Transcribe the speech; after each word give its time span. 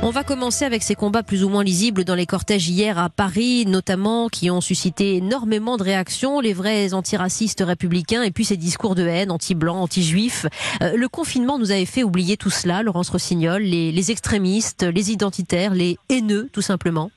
On 0.00 0.10
va 0.10 0.22
commencer 0.22 0.64
avec 0.64 0.84
ces 0.84 0.94
combats 0.94 1.24
plus 1.24 1.42
ou 1.42 1.48
moins 1.48 1.64
lisibles 1.64 2.04
dans 2.04 2.14
les 2.14 2.24
cortèges 2.24 2.68
hier 2.68 2.98
à 2.98 3.10
Paris, 3.10 3.66
notamment, 3.66 4.28
qui 4.28 4.48
ont 4.48 4.60
suscité 4.60 5.16
énormément 5.16 5.76
de 5.76 5.82
réactions, 5.82 6.38
les 6.38 6.52
vrais 6.52 6.94
antiracistes 6.94 7.64
républicains 7.66 8.22
et 8.22 8.30
puis 8.30 8.44
ces 8.44 8.56
discours 8.56 8.94
de 8.94 9.02
haine 9.02 9.32
anti-blancs, 9.32 9.76
anti-juifs. 9.76 10.46
Euh, 10.82 10.96
le 10.96 11.08
confinement 11.08 11.58
nous 11.58 11.72
avait 11.72 11.84
fait 11.84 12.04
oublier 12.04 12.36
tout 12.36 12.48
cela, 12.48 12.84
Laurence 12.84 13.10
Rossignol, 13.10 13.60
les, 13.60 14.10
extrémistes, 14.12 14.84
les 14.84 15.10
identitaires, 15.10 15.74
les 15.74 15.98
haineux, 16.08 16.48
tout 16.52 16.62
simplement. 16.62 17.10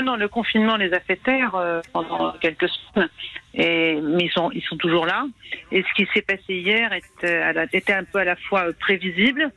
Non, 0.00 0.14
le 0.14 0.28
confinement 0.28 0.76
les 0.76 0.92
a 0.92 1.00
fait 1.00 1.16
taire 1.16 1.56
euh, 1.56 1.80
pendant 1.92 2.32
quelques 2.40 2.68
semaines, 2.68 3.08
mais 3.56 4.24
ils 4.24 4.30
sont, 4.32 4.50
ils 4.52 4.62
sont 4.62 4.76
toujours 4.76 5.04
là. 5.04 5.26
Et 5.72 5.82
ce 5.82 5.94
qui 5.96 6.08
s'est 6.14 6.22
passé 6.22 6.54
hier 6.54 6.92
était, 6.92 7.42
était 7.72 7.94
un 7.94 8.04
peu 8.04 8.20
à 8.20 8.24
la 8.24 8.36
fois 8.36 8.66
prévisible 8.78 9.50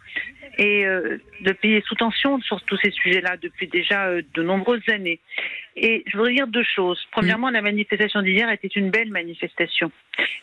et 0.60 0.86
euh, 0.86 1.18
de 1.42 1.54
pays 1.54 1.82
sous 1.88 1.96
tension 1.96 2.40
sur 2.42 2.62
tous 2.64 2.78
ces 2.84 2.92
sujets-là 2.92 3.38
depuis 3.38 3.68
déjà 3.68 4.08
euh, 4.08 4.22
de 4.34 4.44
nombreuses 4.44 4.88
années. 4.90 5.22
Et 5.78 6.04
je 6.06 6.18
voudrais 6.18 6.34
dire 6.34 6.48
deux 6.48 6.66
choses. 6.66 7.02
Premièrement, 7.12 7.50
la 7.50 7.62
manifestation 7.62 8.22
d'hier 8.22 8.52
était 8.52 8.68
une 8.68 8.92
belle 8.92 9.10
manifestation, 9.10 9.90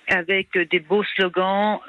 avec 0.08 0.56
euh, 0.56 0.64
des 0.64 0.80
beaux 0.80 1.04
slogans, 1.04 1.80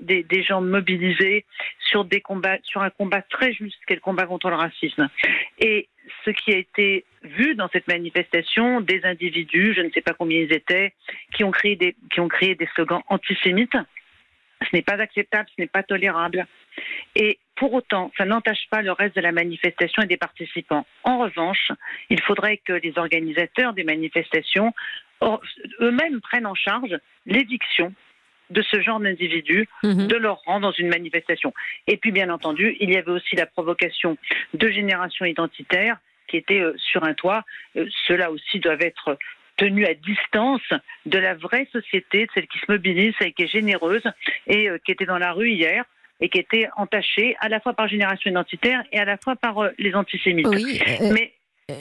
des, 0.00 0.22
des, 0.22 0.42
gens 0.42 0.62
mobilisés 0.62 1.44
sur 1.90 2.06
des 2.06 2.22
combats, 2.22 2.56
sur 2.62 2.80
un 2.80 2.88
combat 2.88 3.20
très 3.20 3.52
juste, 3.52 3.76
qu'est 3.86 3.96
le 3.96 4.00
combat 4.00 4.24
contre 4.24 4.48
le 4.48 4.56
racisme. 4.56 5.10
Et 5.58 5.88
ce 6.24 6.30
qui 6.30 6.54
a 6.54 6.56
été 6.56 7.04
vu 7.22 7.54
dans 7.54 7.68
cette 7.68 7.86
manifestation, 7.86 8.80
des 8.80 9.04
individus, 9.04 9.74
je 9.74 9.82
ne 9.82 9.90
sais 9.90 10.00
pas 10.00 10.14
combien 10.14 10.40
ils 10.40 10.54
étaient, 10.54 10.94
qui 11.34 11.44
ont 11.44 11.50
créé 11.50 11.76
des, 11.76 11.94
qui 12.10 12.20
ont 12.20 12.28
créé 12.28 12.54
des 12.54 12.68
slogans 12.74 13.02
antisémites. 13.08 13.76
Ce 14.62 14.74
n'est 14.74 14.82
pas 14.82 15.00
acceptable, 15.00 15.48
ce 15.54 15.60
n'est 15.60 15.68
pas 15.68 15.82
tolérable. 15.82 16.46
Et 17.14 17.38
pour 17.58 17.74
autant, 17.74 18.12
ça 18.16 18.24
n'entache 18.24 18.68
pas 18.70 18.82
le 18.82 18.92
reste 18.92 19.16
de 19.16 19.20
la 19.20 19.32
manifestation 19.32 20.02
et 20.02 20.06
des 20.06 20.16
participants. 20.16 20.86
En 21.02 21.18
revanche, 21.18 21.72
il 22.08 22.20
faudrait 22.20 22.58
que 22.58 22.72
les 22.72 22.96
organisateurs 22.96 23.72
des 23.74 23.84
manifestations 23.84 24.72
eux-mêmes 25.80 26.20
prennent 26.20 26.46
en 26.46 26.54
charge 26.54 26.96
l'éviction 27.26 27.92
de 28.50 28.62
ce 28.62 28.80
genre 28.80 29.00
d'individus, 29.00 29.68
mhm. 29.82 30.06
de 30.06 30.16
leur 30.16 30.40
rang 30.46 30.60
dans 30.60 30.72
une 30.72 30.88
manifestation. 30.88 31.52
Et 31.86 31.96
puis, 31.96 32.12
bien 32.12 32.30
entendu, 32.30 32.76
il 32.80 32.90
y 32.90 32.96
avait 32.96 33.10
aussi 33.10 33.36
la 33.36 33.46
provocation 33.46 34.16
de 34.54 34.68
générations 34.68 35.26
identitaires 35.26 35.98
qui 36.28 36.36
étaient 36.36 36.60
euh, 36.60 36.74
sur 36.78 37.04
un 37.04 37.14
toit. 37.14 37.44
Euh, 37.76 37.86
ceux-là 38.06 38.30
aussi 38.30 38.60
doivent 38.60 38.82
être 38.82 39.18
tenus 39.56 39.86
à 39.88 39.94
distance 39.94 40.62
de 41.04 41.18
la 41.18 41.34
vraie 41.34 41.68
société, 41.72 42.26
de 42.26 42.30
celle 42.32 42.46
qui 42.46 42.58
se 42.58 42.66
mobilise 42.68 43.14
et 43.20 43.32
qui 43.32 43.42
est 43.42 43.52
généreuse 43.52 44.04
et 44.46 44.70
euh, 44.70 44.78
qui 44.78 44.92
était 44.92 45.06
dans 45.06 45.18
la 45.18 45.32
rue 45.32 45.50
hier 45.50 45.84
et 46.20 46.28
qui 46.28 46.38
était 46.38 46.68
entachée 46.76 47.36
à 47.40 47.48
la 47.48 47.60
fois 47.60 47.74
par 47.74 47.88
génération 47.88 48.30
identitaire 48.30 48.82
et 48.92 48.98
à 48.98 49.04
la 49.04 49.16
fois 49.16 49.36
par 49.36 49.58
euh, 49.58 49.70
les 49.78 49.94
antisémites. 49.94 50.46
Oui, 50.48 50.80
euh, 51.00 51.12
Mais 51.12 51.32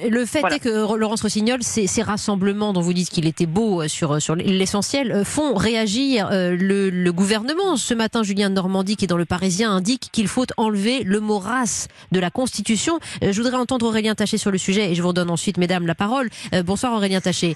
le 0.10 0.26
fait 0.26 0.44
est 0.52 0.60
que 0.60 0.98
Laurence 0.98 1.22
Rossignol, 1.22 1.64
ces, 1.64 1.88
ces, 1.88 2.02
rassemblements 2.02 2.74
dont 2.74 2.82
vous 2.82 2.92
dites 2.92 3.10
qu'il 3.10 3.26
était 3.26 3.46
beau 3.46 3.82
euh, 3.82 3.88
sur, 3.88 4.22
sur 4.22 4.36
l'essentiel, 4.36 5.14
euh, 5.14 5.24
font 5.24 5.56
réagir 5.56 6.28
euh, 6.32 6.58
le, 6.60 7.12
gouvernement. 7.12 7.78
Ce 7.78 7.94
matin, 7.94 8.22
Julien 8.22 8.50
de 8.50 8.56
Normandie, 8.56 8.98
qui 8.98 9.06
est 9.06 9.08
dans 9.08 9.18
le 9.18 9.24
Parisien, 9.24 9.72
indique 9.72 10.10
qu'il 10.12 10.28
faut 10.28 10.46
enlever 10.58 11.04
le 11.04 11.22
mot 11.22 11.40
race 11.40 11.88
de 12.12 12.20
la 12.20 12.30
Constitution. 12.30 13.00
Je 13.22 13.42
voudrais 13.42 13.56
entendre 13.56 13.86
Aurélien 13.86 14.14
Taché 14.14 14.38
sur 14.38 14.52
le 14.52 14.58
sujet 14.58 14.92
et 14.92 14.96
je 14.96 15.02
vous 15.02 15.08
redonne 15.08 15.30
ensuite, 15.30 15.58
mesdames, 15.58 15.88
la 15.88 15.96
parole. 15.96 16.30
Bonsoir 16.66 16.94
Aurélien 16.94 17.22
Taché. 17.22 17.56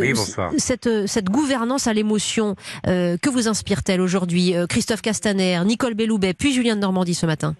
Oui, 0.00 0.14
bonsoir. 0.14 0.52
Cette, 0.56 1.06
cette 1.06 1.26
gouvernance 1.26 1.86
à 1.86 1.92
l'émotion, 1.92 2.56
que 2.84 3.28
vous 3.28 3.48
inspire-t-elle 3.48 4.00
aujourd'hui 4.00 4.54
Christophe 4.68 5.02
Castaner, 5.02 5.60
Nicole 5.64 5.94
Belloubet, 5.94 6.32
puis 6.34 6.52
Julien 6.52 6.76
de 6.76 6.80
Normandie 6.80 7.14
ce 7.14 7.26
matin? 7.26 7.54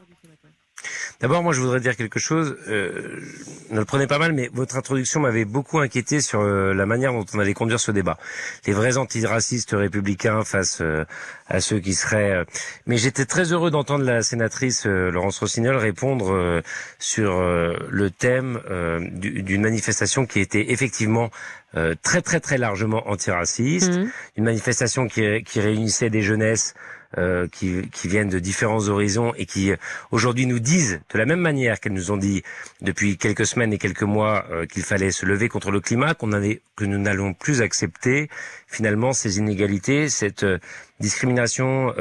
D'abord, 1.21 1.43
moi, 1.43 1.53
je 1.53 1.61
voudrais 1.61 1.81
dire 1.81 1.97
quelque 1.97 2.19
chose. 2.19 2.57
Euh, 2.69 3.21
ne 3.71 3.79
le 3.79 3.85
prenez 3.85 4.07
pas 4.07 4.19
mal, 4.19 4.33
mais 4.33 4.51
votre 4.53 4.77
introduction 4.77 5.21
m'avait 5.21 5.45
beaucoup 5.45 5.79
inquiété 5.79 6.21
sur 6.21 6.41
euh, 6.41 6.75
la 6.75 6.87
manière 6.87 7.13
dont 7.13 7.25
on 7.35 7.39
allait 7.39 7.55
conduire 7.55 7.81
ce 7.81 7.91
débat. 7.91 8.19
Les 8.67 8.73
vrais 8.73 8.99
antiracistes 8.99 9.73
républicains 9.73 10.45
face 10.45 10.79
euh, 10.81 11.05
à 11.49 11.61
ceux 11.61 11.79
qui 11.81 11.95
seraient. 11.95 12.33
Euh, 12.33 12.45
mais 12.87 12.97
j'étais 12.99 13.25
très 13.25 13.53
heureux 13.53 13.71
d'entendre 13.71 14.05
la 14.05 14.23
sénatrice 14.23 14.87
Laurence 14.87 15.39
Rossignol 15.39 15.77
répondre 15.77 16.63
sur 16.99 17.41
le 17.41 18.11
thème 18.11 18.61
d'une 19.15 19.63
manifestation 19.63 20.27
qui 20.27 20.41
était 20.41 20.73
effectivement 20.73 21.31
très 22.03 22.23
très 22.23 22.41
très 22.41 22.59
largement 22.59 23.09
antiraciste, 23.09 23.93
mmh. 23.93 24.11
une 24.37 24.45
manifestation 24.45 25.07
qui, 25.07 25.43
qui 25.45 25.61
réunissait 25.61 26.11
des 26.11 26.23
jeunesses 26.23 26.75
euh, 27.19 27.47
qui, 27.49 27.89
qui, 27.91 28.09
viennent 28.09 28.29
de 28.29 28.39
différents 28.39 28.89
horizons 28.89 29.33
et 29.37 29.47
qui 29.47 29.73
aujourd'hui 30.11 30.47
nous 30.47 30.59
disent 30.59 31.01
de 31.13 31.19
la 31.19 31.27
même 31.27 31.41
manière 31.41 31.79
qu'elles 31.81 31.93
nous 31.93 32.11
ont 32.11 32.17
dit 32.17 32.43
depuis 32.81 33.19
quelques 33.19 33.47
semaines 33.47 33.73
et 33.73 33.79
quelques 33.79 34.03
mois 34.03 34.47
euh, 34.51 34.67
qu'il 34.67 34.83
fallait 34.83 35.11
se 35.11 35.27
lever 35.27 35.49
contre 35.49 35.71
le 35.71 35.81
climat, 35.81 36.15
qu'on 36.15 36.31
que 36.31 36.85
nous 36.85 36.99
n'allons 36.99 37.35
plus 37.35 37.61
accepter 37.61 38.29
finalement 38.67 39.13
ces 39.13 39.39
inégalités, 39.39 40.09
cette 40.09 40.45
euh, 40.45 40.59
discrimination, 41.01 41.93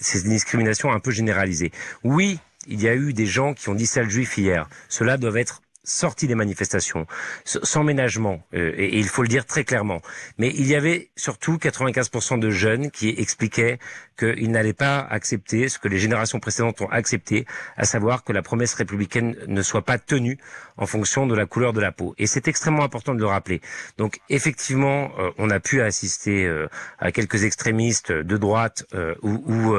ces 0.00 0.22
discriminations 0.22 0.92
un 0.92 1.00
peu 1.00 1.10
généralisées. 1.10 1.72
Oui, 2.04 2.38
il 2.68 2.80
y 2.80 2.88
a 2.88 2.94
eu 2.94 3.12
des 3.12 3.26
gens 3.26 3.52
qui 3.52 3.68
ont 3.68 3.74
dit 3.74 3.86
ça 3.86 4.02
le 4.02 4.08
juif 4.08 4.38
hier. 4.38 4.68
Cela 4.88 5.16
doit 5.16 5.38
être 5.40 5.60
sorti 5.88 6.26
des 6.26 6.34
manifestations, 6.34 7.06
sans 7.44 7.82
ménagement, 7.82 8.42
euh, 8.54 8.72
et, 8.76 8.98
il 8.98 9.08
faut 9.08 9.22
le 9.22 9.28
dire 9.28 9.46
très 9.46 9.64
clairement. 9.64 10.00
Mais 10.38 10.48
il 10.54 10.66
y 10.66 10.74
avait 10.74 11.10
surtout 11.16 11.56
95% 11.56 12.38
de 12.38 12.50
jeunes 12.50 12.90
qui 12.90 13.08
expliquaient 13.08 13.78
qu'ils 14.18 14.50
n'allaient 14.50 14.72
pas 14.72 14.98
accepter 14.98 15.68
ce 15.68 15.78
que 15.78 15.88
les 15.88 15.98
générations 15.98 16.40
précédentes 16.40 16.80
ont 16.80 16.90
accepté, 16.90 17.46
à 17.76 17.84
savoir 17.84 18.24
que 18.24 18.32
la 18.32 18.42
promesse 18.42 18.74
républicaine 18.74 19.36
ne 19.46 19.62
soit 19.62 19.82
pas 19.82 19.98
tenue 19.98 20.38
en 20.76 20.86
fonction 20.86 21.26
de 21.26 21.34
la 21.34 21.46
couleur 21.46 21.72
de 21.72 21.80
la 21.80 21.92
peau. 21.92 22.14
Et 22.18 22.26
c'est 22.26 22.48
extrêmement 22.48 22.82
important 22.82 23.14
de 23.14 23.20
le 23.20 23.26
rappeler. 23.26 23.60
Donc 23.96 24.20
effectivement, 24.28 25.12
euh, 25.18 25.30
on 25.38 25.50
a 25.50 25.60
pu 25.60 25.80
assister 25.80 26.44
euh, 26.46 26.68
à 26.98 27.12
quelques 27.12 27.44
extrémistes 27.44 28.12
de 28.12 28.36
droite 28.36 28.84
ou, 29.22 29.42
ou 29.46 29.76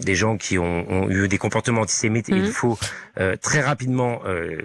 des 0.00 0.14
gens 0.14 0.36
qui 0.36 0.58
ont, 0.58 0.90
ont, 0.90 1.10
eu 1.10 1.28
des 1.28 1.38
comportements 1.38 1.82
antisémites. 1.82 2.28
Et 2.28 2.36
il 2.36 2.48
mmh. 2.48 2.52
faut 2.52 2.78
très 3.40 3.60
rapidement 3.60 4.22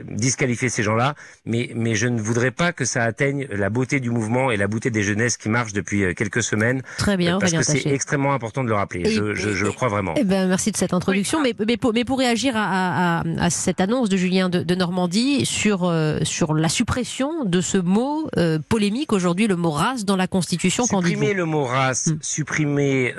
disqualifier 0.07 0.69
ces 0.69 0.83
gens-là, 0.83 1.15
mais, 1.45 1.71
mais 1.75 1.95
je 1.95 2.07
ne 2.07 2.19
voudrais 2.19 2.51
pas 2.51 2.71
que 2.73 2.85
ça 2.85 3.03
atteigne 3.03 3.47
la 3.49 3.69
beauté 3.69 3.99
du 3.99 4.09
mouvement 4.09 4.51
et 4.51 4.57
la 4.57 4.67
beauté 4.67 4.89
des 4.89 5.03
jeunesses 5.03 5.37
qui 5.37 5.49
marchent 5.49 5.73
depuis 5.73 6.03
euh, 6.03 6.13
quelques 6.13 6.43
semaines. 6.43 6.81
Très 6.97 7.17
bien, 7.17 7.39
parce 7.39 7.51
que 7.51 7.63
c'est 7.63 7.87
extrêmement 7.87 8.33
important 8.33 8.63
de 8.63 8.69
le 8.69 8.75
rappeler. 8.75 9.05
je, 9.05 9.33
je, 9.33 9.51
je, 9.51 9.65
le 9.65 9.71
crois 9.71 9.87
vraiment. 9.87 10.13
Eh 10.17 10.23
ben, 10.23 10.47
merci 10.47 10.71
de 10.71 10.77
cette 10.77 10.93
introduction. 10.93 11.41
Mais, 11.41 11.53
mais, 11.65 11.77
pour, 11.77 11.93
mais 11.93 12.05
pour 12.05 12.19
réagir 12.19 12.53
à, 12.55 13.19
à, 13.19 13.23
à, 13.39 13.49
cette 13.49 13.81
annonce 13.81 14.09
de 14.09 14.17
Julien 14.17 14.49
de, 14.49 14.63
de 14.63 14.75
Normandie 14.75 15.45
sur, 15.45 15.83
euh, 15.83 16.19
sur 16.23 16.53
la 16.53 16.69
suppression 16.69 17.45
de 17.45 17.61
ce 17.61 17.77
mot 17.77 18.29
euh, 18.37 18.59
polémique 18.69 19.13
aujourd'hui, 19.13 19.47
le 19.47 19.55
mot 19.55 19.71
race 19.71 20.05
dans 20.05 20.15
la 20.15 20.27
Constitution. 20.27 20.85
Supprimer 20.85 21.33
le 21.33 21.45
mot 21.45 21.63
race, 21.63 22.07
hmm. 22.07 22.17
supprimer 22.21 23.13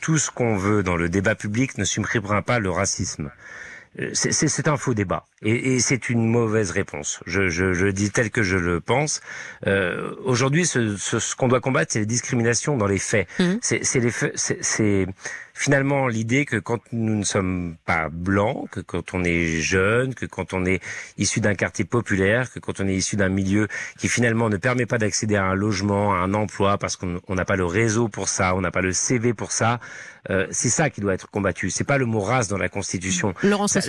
tout 0.00 0.18
ce 0.18 0.30
qu'on 0.30 0.56
veut 0.56 0.82
dans 0.82 0.96
le 0.96 1.08
débat 1.08 1.34
public 1.34 1.78
ne 1.78 1.84
supprimera 1.84 2.42
pas 2.42 2.58
le 2.58 2.70
racisme. 2.70 3.30
C'est 4.12 4.68
un 4.68 4.76
faux 4.76 4.94
débat 4.94 5.24
et, 5.42 5.74
et 5.74 5.80
c'est 5.80 6.08
une 6.08 6.26
mauvaise 6.26 6.70
réponse. 6.70 7.20
Je, 7.26 7.48
je, 7.48 7.72
je, 7.72 7.86
dis 7.86 8.10
tel 8.10 8.30
que 8.30 8.42
je 8.42 8.56
le 8.56 8.80
pense. 8.80 9.20
Euh, 9.66 10.14
Aujourd'hui, 10.24 10.66
ce, 10.66 10.96
ce, 10.96 11.18
ce 11.18 11.34
qu'on 11.34 11.48
doit 11.48 11.60
combattre, 11.60 11.92
c'est 11.92 12.00
les 12.00 12.06
discriminations 12.06 12.76
dans 12.76 12.86
les 12.86 12.98
faits. 12.98 13.28
Mmh. 13.38 13.56
C'est 13.60 15.06
finalement 15.54 16.08
l'idée 16.08 16.44
que 16.44 16.56
quand 16.56 16.80
nous 16.92 17.14
ne 17.14 17.24
sommes 17.24 17.76
pas 17.84 18.08
blancs, 18.10 18.68
que 18.70 18.80
quand 18.80 19.14
on 19.14 19.22
est 19.22 19.60
jeune, 19.60 20.14
que 20.14 20.26
quand 20.26 20.54
on 20.54 20.64
est 20.64 20.80
issu 21.18 21.40
d'un 21.40 21.54
quartier 21.54 21.84
populaire, 21.84 22.50
que 22.50 22.58
quand 22.58 22.80
on 22.80 22.88
est 22.88 22.94
issu 22.94 23.16
d'un 23.16 23.28
milieu 23.28 23.68
qui 23.98 24.08
finalement 24.08 24.48
ne 24.48 24.56
permet 24.56 24.86
pas 24.86 24.98
d'accéder 24.98 25.36
à 25.36 25.44
un 25.44 25.54
logement, 25.54 26.14
à 26.14 26.18
un 26.18 26.34
emploi, 26.34 26.78
parce 26.78 26.96
qu'on 26.96 27.20
n'a 27.34 27.44
pas 27.44 27.56
le 27.56 27.66
réseau 27.66 28.08
pour 28.08 28.28
ça, 28.28 28.54
on 28.54 28.60
n'a 28.60 28.70
pas 28.70 28.80
le 28.80 28.92
CV 28.92 29.34
pour 29.34 29.52
ça, 29.52 29.78
euh, 30.30 30.46
c'est 30.50 30.68
ça 30.68 30.88
qui 30.90 31.00
doit 31.00 31.14
être 31.14 31.30
combattu. 31.30 31.70
C'est 31.70 31.84
pas 31.84 31.98
le 31.98 32.06
mot 32.06 32.20
race 32.20 32.48
dans 32.48 32.58
la 32.58 32.68
Constitution. 32.68 33.34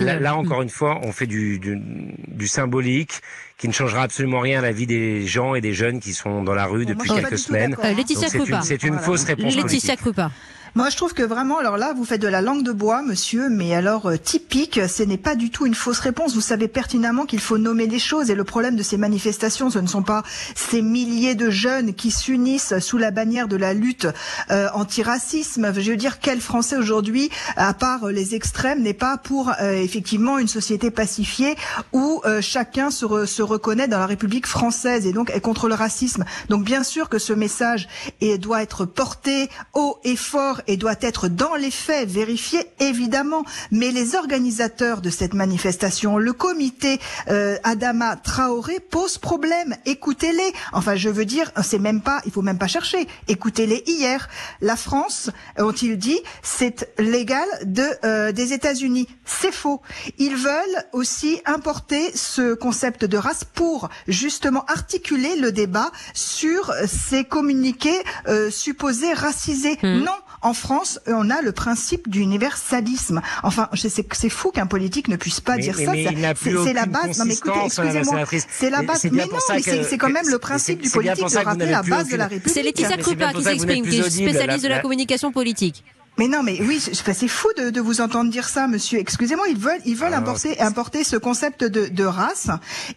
là, 0.00 0.18
là, 0.18 0.36
encore 0.36 0.62
une 0.62 0.70
fois, 0.70 1.00
on 1.02 1.12
fait 1.12 1.26
du, 1.26 1.43
du, 1.58 1.80
du, 2.28 2.48
symbolique 2.48 3.20
qui 3.58 3.68
ne 3.68 3.72
changera 3.72 4.02
absolument 4.02 4.40
rien 4.40 4.58
à 4.58 4.62
la 4.62 4.72
vie 4.72 4.86
des 4.86 5.26
gens 5.26 5.54
et 5.54 5.60
des 5.60 5.72
jeunes 5.72 6.00
qui 6.00 6.12
sont 6.12 6.42
dans 6.42 6.54
la 6.54 6.66
rue 6.66 6.86
depuis 6.86 7.08
quelques 7.08 7.38
semaines. 7.38 7.76
Euh, 7.82 7.94
Laetitia 7.94 8.28
C'est 8.62 8.82
une, 8.82 8.94
une 8.94 9.00
fausse 9.00 9.24
réponse. 9.24 9.56
Laetitia 9.56 9.96
Krupa. 9.96 10.30
Moi, 10.76 10.90
je 10.90 10.96
trouve 10.96 11.14
que 11.14 11.22
vraiment, 11.22 11.58
alors 11.58 11.76
là, 11.76 11.92
vous 11.92 12.04
faites 12.04 12.20
de 12.20 12.26
la 12.26 12.42
langue 12.42 12.64
de 12.64 12.72
bois, 12.72 13.00
monsieur, 13.00 13.48
mais 13.48 13.76
alors 13.76 14.06
euh, 14.06 14.16
typique, 14.16 14.80
ce 14.88 15.04
n'est 15.04 15.16
pas 15.16 15.36
du 15.36 15.50
tout 15.50 15.66
une 15.66 15.74
fausse 15.74 16.00
réponse. 16.00 16.34
Vous 16.34 16.40
savez 16.40 16.66
pertinemment 16.66 17.26
qu'il 17.26 17.38
faut 17.38 17.58
nommer 17.58 17.86
les 17.86 18.00
choses. 18.00 18.28
Et 18.28 18.34
le 18.34 18.42
problème 18.42 18.74
de 18.74 18.82
ces 18.82 18.96
manifestations, 18.96 19.70
ce 19.70 19.78
ne 19.78 19.86
sont 19.86 20.02
pas 20.02 20.24
ces 20.56 20.82
milliers 20.82 21.36
de 21.36 21.48
jeunes 21.48 21.94
qui 21.94 22.10
s'unissent 22.10 22.76
sous 22.80 22.98
la 22.98 23.12
bannière 23.12 23.46
de 23.46 23.54
la 23.54 23.72
lutte 23.72 24.08
euh, 24.50 24.66
anti-racisme. 24.74 25.72
Je 25.72 25.92
veux 25.92 25.96
dire, 25.96 26.18
quel 26.18 26.40
Français 26.40 26.76
aujourd'hui, 26.76 27.30
à 27.54 27.72
part 27.72 28.08
les 28.08 28.34
extrêmes, 28.34 28.82
n'est 28.82 28.94
pas 28.94 29.16
pour 29.16 29.52
euh, 29.60 29.74
effectivement 29.74 30.38
une 30.38 30.48
société 30.48 30.90
pacifiée 30.90 31.54
où 31.92 32.20
euh, 32.24 32.40
chacun 32.40 32.90
se, 32.90 33.26
se, 33.26 33.42
reconnaît 33.42 33.86
dans 33.86 34.00
la 34.00 34.06
République 34.06 34.48
française 34.48 35.06
et 35.06 35.12
donc 35.12 35.30
est 35.30 35.40
contre 35.40 35.68
le 35.68 35.76
racisme. 35.76 36.24
Donc 36.48 36.64
bien 36.64 36.82
sûr 36.82 37.08
que 37.08 37.20
ce 37.20 37.32
message 37.32 37.86
est, 38.20 38.38
doit 38.38 38.60
être 38.60 38.86
porté 38.86 39.48
haut 39.72 40.00
et 40.02 40.16
fort 40.16 40.62
et 40.66 40.76
doit 40.76 40.94
être 41.00 41.28
dans 41.28 41.54
les 41.54 41.70
faits 41.70 42.08
vérifié, 42.08 42.60
évidemment. 42.80 43.44
Mais 43.70 43.90
les 43.90 44.14
organisateurs 44.14 45.00
de 45.00 45.10
cette 45.10 45.34
manifestation, 45.34 46.18
le 46.18 46.32
comité 46.32 47.00
euh, 47.28 47.56
Adama 47.64 48.16
Traoré, 48.16 48.80
pose 48.80 49.18
problème. 49.18 49.76
Écoutez-les. 49.86 50.52
Enfin, 50.72 50.96
je 50.96 51.08
veux 51.08 51.24
dire, 51.24 51.50
c'est 51.62 51.78
même 51.78 52.00
pas, 52.00 52.20
il 52.26 52.32
faut 52.32 52.42
même 52.42 52.58
pas 52.58 52.66
chercher. 52.66 53.06
Écoutez-les 53.28 53.84
hier. 53.86 54.28
La 54.60 54.76
France, 54.76 55.30
ont-ils 55.58 55.98
dit, 55.98 56.20
c'est 56.42 56.92
légal 56.98 57.48
de 57.64 57.84
euh, 58.04 58.32
des 58.32 58.52
États-Unis. 58.52 59.08
C'est 59.24 59.52
faux. 59.52 59.80
Ils 60.18 60.36
veulent 60.36 60.84
aussi 60.92 61.40
importer 61.46 62.10
ce 62.14 62.54
concept 62.54 63.04
de 63.04 63.16
race 63.16 63.44
pour 63.44 63.88
justement 64.08 64.64
articuler 64.66 65.36
le 65.36 65.52
débat 65.52 65.90
sur 66.12 66.72
ces 66.86 67.24
communiqués 67.24 68.02
euh, 68.28 68.50
supposés 68.50 69.12
racisés. 69.12 69.78
Hmm. 69.82 70.04
Non, 70.04 70.16
en 70.44 70.54
France, 70.54 71.00
on 71.06 71.30
a 71.30 71.40
le 71.40 71.52
principe 71.52 72.08
d'universalisme. 72.08 73.22
Enfin, 73.42 73.68
c'est 73.74 74.28
fou 74.28 74.50
qu'un 74.50 74.66
politique 74.66 75.08
ne 75.08 75.16
puisse 75.16 75.40
pas 75.40 75.56
dire 75.56 75.76
ça. 75.76 75.92
C'est 76.36 76.72
la 76.72 76.86
base. 76.86 77.18
Non, 77.18 77.24
mais 77.24 77.34
écoutez, 77.34 77.60
excusez-moi. 77.64 78.24
C'est 78.50 78.70
la 78.70 78.82
base. 78.82 79.04
Mais 79.10 79.24
non, 79.26 79.38
c'est 79.48 79.98
quand 79.98 80.10
même 80.10 80.28
le 80.28 80.38
principe 80.38 80.82
du 80.82 80.90
politique 80.90 81.28
de 81.28 81.38
rappeler 81.38 81.70
la 81.70 81.82
base 81.82 82.08
de 82.08 82.16
la 82.16 82.26
République. 82.28 82.54
C'est 82.54 82.62
Laetitia 82.62 82.96
Krupa 82.98 83.32
qui 83.32 83.42
s'exprime, 83.42 83.86
qui 83.86 83.98
est 83.98 84.10
spécialiste 84.10 84.64
de 84.64 84.68
la 84.68 84.80
communication 84.80 85.32
politique. 85.32 85.82
Mais 86.16 86.28
non, 86.28 86.44
mais 86.44 86.58
oui, 86.60 86.80
c'est 86.80 87.28
fou 87.28 87.48
de, 87.58 87.70
de, 87.70 87.80
vous 87.80 88.00
entendre 88.00 88.30
dire 88.30 88.48
ça, 88.48 88.68
monsieur. 88.68 89.00
Excusez-moi, 89.00 89.48
ils 89.48 89.58
veulent, 89.58 89.80
ils 89.84 89.96
veulent 89.96 90.14
ah, 90.14 90.18
importer, 90.18 90.60
importer 90.60 91.02
ce 91.02 91.16
concept 91.16 91.64
de, 91.64 91.88
de 91.88 92.04
race. 92.04 92.50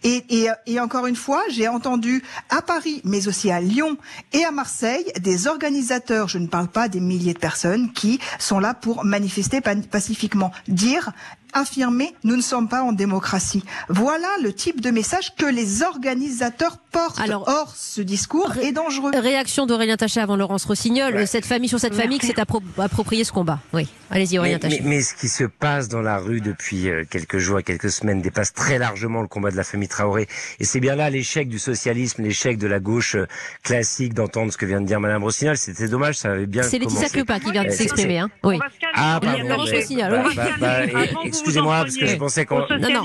Et, 0.04 0.24
et, 0.30 0.50
et, 0.68 0.80
encore 0.80 1.08
une 1.08 1.16
fois, 1.16 1.42
j'ai 1.50 1.68
entendu 1.68 2.24
à 2.50 2.62
Paris, 2.62 3.02
mais 3.04 3.28
aussi 3.28 3.50
à 3.50 3.60
Lyon 3.60 3.98
et 4.34 4.46
à 4.46 4.52
Marseille, 4.52 5.06
des 5.20 5.48
organisateurs, 5.48 6.28
je 6.28 6.38
ne 6.38 6.48
parle 6.48 6.68
pas 6.68 6.90
des 6.90 7.00
milliers 7.00 7.34
de 7.34 7.40
personnes, 7.40 7.92
qui 7.92 8.20
sont 8.38 8.60
là 8.60 8.76
pour 8.76 9.04
manifester 9.04 9.62
pacifiquement, 9.62 10.52
dire 10.68 11.12
affirmer 11.54 12.14
nous 12.24 12.36
ne 12.36 12.42
sommes 12.42 12.68
pas 12.68 12.82
en 12.82 12.92
démocratie. 12.92 13.64
Voilà 13.90 14.28
le 14.42 14.54
type 14.54 14.82
de 14.82 14.90
message 14.90 15.36
que 15.36 15.46
les 15.46 15.84
organisateurs 15.84 16.78
portent. 16.78 17.20
Alors, 17.20 17.48
Or, 17.48 17.74
ce 17.76 18.02
discours 18.02 18.58
est 18.58 18.72
dangereux. 18.72 19.12
Réaction 19.16 19.66
d'Aurélien 19.66 19.98
Taché 19.98 20.20
avant 20.20 20.36
Laurence 20.36 20.66
Rossignol. 20.66 21.28
Cette 21.28 21.46
famille 21.46 21.70
sur 21.70 21.80
cette 21.80 21.96
famille 21.96 22.20
qui 22.20 22.28
s'est 22.28 22.40
approprié 22.40 23.24
ce 23.24 23.32
combat. 23.32 23.60
Oui, 23.74 23.88
allez-y 24.12 24.38
Aurélien 24.38 24.60
Taché. 24.60 24.82
Mais, 24.84 25.02
ce 25.02 25.14
qui 25.14 25.30
se 25.30 25.44
passe 25.46 25.88
dans 25.88 26.02
la 26.02 26.18
rue 26.18 26.42
depuis 26.42 26.90
euh, 26.90 27.04
quelques 27.10 27.38
jours, 27.38 27.62
quelques 27.64 27.90
semaines 27.90 28.22
dépasse 28.22 28.54
très 28.54 28.78
largement 28.78 29.22
le 29.22 29.28
combat 29.28 29.52
de 29.52 29.56
la 29.56 29.64
famille 29.64 29.88
Traoré. 29.88 30.28
Et 30.60 30.66
c'est 30.66 30.80
bien 30.80 30.96
là 30.96 31.10
l'échec 31.10 31.48
du 31.48 31.60
socialisme, 31.60 32.24
l'échec 32.24 32.58
de 32.58 32.68
la 32.68 32.80
gauche 32.80 33.16
euh, 33.16 33.28
classique 33.64 34.14
d'entendre 34.14 34.52
ce 34.52 34.58
que 34.58 34.66
vient 34.66 34.82
de 34.82 34.86
dire 34.86 35.00
Madame 35.00 35.24
Rossignol. 35.24 35.58
C'était 35.58 35.88
dommage, 35.88 36.18
ça 36.18 36.32
avait 36.32 36.46
bien 36.46 36.64
C'est 36.64 36.80
Laetitia 36.80 37.10
qui 37.10 37.52
vient 37.52 37.64
de 37.64 37.70
s'exprimer. 37.70 38.20
Hein. 38.20 38.30
Oui. 38.44 38.60
Ah, 38.94 39.20
pardon. 39.22 39.48
Laurence 39.48 39.72
Rossignol. 39.72 40.12
Bah, 40.12 40.44
bah, 40.60 40.86
bah, 40.88 41.08
excusez-moi, 41.48 41.82
parce 41.84 41.98
que 41.98 42.06
je 42.08 42.16
pensais 42.16 42.46
qu'on. 42.46 42.60
Non, 42.60 42.90
non. 42.90 43.04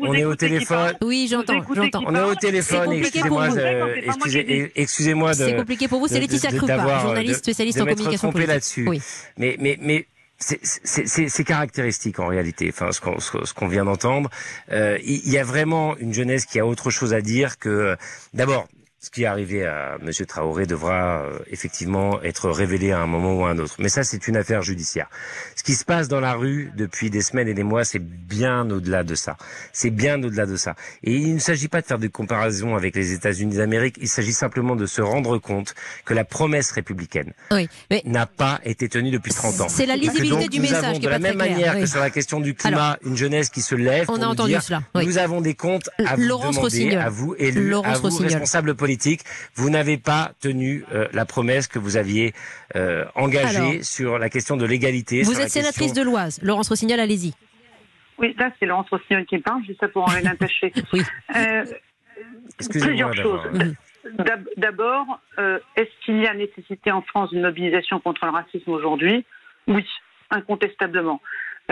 On 0.00 0.14
est 0.14 0.24
au 0.24 0.34
téléphone. 0.34 0.94
Oui, 1.02 1.28
j'entends, 1.30 1.62
j'entends. 1.74 2.02
On 2.06 2.14
est 2.14 2.22
au 2.22 2.34
téléphone. 2.34 2.92
Excusez-moi, 2.92 3.48
excusez-moi 4.74 5.30
de. 5.32 5.44
C'est 5.46 5.56
compliqué 5.56 5.88
pour 5.88 6.00
vous. 6.00 6.08
C'est 6.08 6.20
Laetitia 6.20 6.50
Krupa, 6.50 7.00
journaliste 7.00 7.40
spécialiste 7.40 7.80
en 7.80 7.86
communication 7.86 8.32
politique. 8.32 8.48
là-dessus. 8.48 8.88
Mais, 9.38 9.56
mais, 9.58 9.78
mais 9.80 10.06
c'est 10.38 11.44
caractéristique 11.44 12.18
en 12.18 12.26
réalité, 12.26 12.72
enfin 12.72 12.90
ce 12.92 13.52
qu'on 13.52 13.68
vient 13.68 13.84
d'entendre. 13.84 14.28
Euh, 14.72 14.98
il 15.04 15.28
y 15.30 15.38
a 15.38 15.44
vraiment 15.44 15.96
une 15.98 16.12
jeunesse 16.12 16.46
qui 16.46 16.58
a 16.58 16.66
autre 16.66 16.90
chose 16.90 17.14
à 17.14 17.20
dire 17.20 17.58
que 17.58 17.96
d'abord 18.34 18.66
ce 19.02 19.10
qui 19.10 19.24
est 19.24 19.26
arrivé 19.26 19.66
à 19.66 19.98
M. 20.00 20.12
Traoré 20.28 20.64
devra 20.64 21.22
euh, 21.22 21.38
effectivement 21.50 22.22
être 22.22 22.48
révélé 22.50 22.92
à 22.92 23.00
un 23.00 23.08
moment 23.08 23.34
ou 23.34 23.44
à 23.44 23.50
un 23.50 23.58
autre. 23.58 23.74
Mais 23.80 23.88
ça, 23.88 24.04
c'est 24.04 24.28
une 24.28 24.36
affaire 24.36 24.62
judiciaire. 24.62 25.08
Ce 25.56 25.64
qui 25.64 25.74
se 25.74 25.84
passe 25.84 26.06
dans 26.06 26.20
la 26.20 26.34
rue 26.34 26.70
depuis 26.76 27.10
des 27.10 27.20
semaines 27.20 27.48
et 27.48 27.54
des 27.54 27.64
mois, 27.64 27.84
c'est 27.84 27.98
bien 27.98 28.70
au-delà 28.70 29.02
de 29.02 29.16
ça. 29.16 29.36
C'est 29.72 29.90
bien 29.90 30.22
au-delà 30.22 30.46
de 30.46 30.54
ça. 30.54 30.76
Et 31.02 31.16
il 31.16 31.34
ne 31.34 31.40
s'agit 31.40 31.66
pas 31.66 31.80
de 31.80 31.86
faire 31.86 31.98
des 31.98 32.10
comparaisons 32.10 32.76
avec 32.76 32.94
les 32.94 33.12
États-Unis 33.12 33.56
d'Amérique. 33.56 33.96
Il 34.00 34.06
s'agit 34.06 34.32
simplement 34.32 34.76
de 34.76 34.86
se 34.86 35.02
rendre 35.02 35.36
compte 35.38 35.74
que 36.04 36.14
la 36.14 36.24
promesse 36.24 36.70
républicaine 36.70 37.32
n'a 38.04 38.26
pas 38.26 38.60
été 38.64 38.88
tenue 38.88 39.10
depuis 39.10 39.32
30 39.32 39.62
ans. 39.62 39.68
C'est 39.68 39.86
la 39.86 39.96
lisibilité 39.96 40.46
du 40.46 40.60
message 40.60 40.84
avons, 40.84 40.98
de 41.00 41.08
la 41.08 41.18
même 41.18 41.38
manière 41.38 41.74
que 41.74 41.86
sur 41.86 41.98
la 41.98 42.10
question 42.10 42.38
du 42.38 42.54
climat, 42.54 42.98
une 43.04 43.16
jeunesse 43.16 43.48
qui 43.48 43.62
se 43.62 43.74
lève 43.74 44.04
on 44.08 44.14
pour 44.14 44.24
a 44.24 44.28
entendu 44.28 44.50
dire, 44.50 44.62
cela. 44.62 44.82
Nous 44.94 45.18
avons 45.18 45.40
des 45.40 45.54
comptes 45.54 45.90
à 46.06 46.14
vous 46.14 46.22
demander, 46.22 46.94
à 46.94 47.08
vous 47.08 47.34
élus, 47.36 47.74
à 47.74 47.94
vous 47.98 48.08
responsables 48.16 48.76
politiques 48.76 48.91
vous 49.54 49.70
n'avez 49.70 49.98
pas 49.98 50.32
tenu 50.40 50.84
euh, 50.92 51.08
la 51.12 51.24
promesse 51.24 51.66
que 51.68 51.78
vous 51.78 51.96
aviez 51.96 52.32
euh, 52.76 53.04
engagée 53.14 53.82
sur 53.82 54.18
la 54.18 54.28
question 54.28 54.56
de 54.56 54.64
l'égalité. 54.64 55.22
Vous 55.22 55.40
êtes 55.40 55.50
sénatrice 55.50 55.92
de 55.92 56.02
l'Oise. 56.02 56.40
Laurence 56.42 56.68
Rossignol, 56.68 57.00
allez-y. 57.00 57.32
Oui, 58.18 58.34
là, 58.38 58.50
c'est 58.58 58.66
Laurence 58.66 58.88
Rossignol 58.90 59.24
qui 59.26 59.38
parle. 59.38 59.62
Ça 59.80 59.88
pour 59.88 60.04
en 60.04 60.26
attacher. 60.26 60.72
oui. 60.92 61.02
Euh, 61.36 61.64
plusieurs 62.70 63.14
choses. 63.14 63.40
D'abord, 64.56 65.20
est-ce 65.76 66.04
qu'il 66.04 66.22
y 66.22 66.26
a 66.26 66.34
nécessité 66.34 66.90
en 66.90 67.02
France 67.02 67.30
d'une 67.30 67.42
mobilisation 67.42 68.00
contre 68.00 68.24
le 68.26 68.32
racisme 68.32 68.70
aujourd'hui? 68.70 69.24
Oui, 69.68 69.84
incontestablement. 70.30 71.20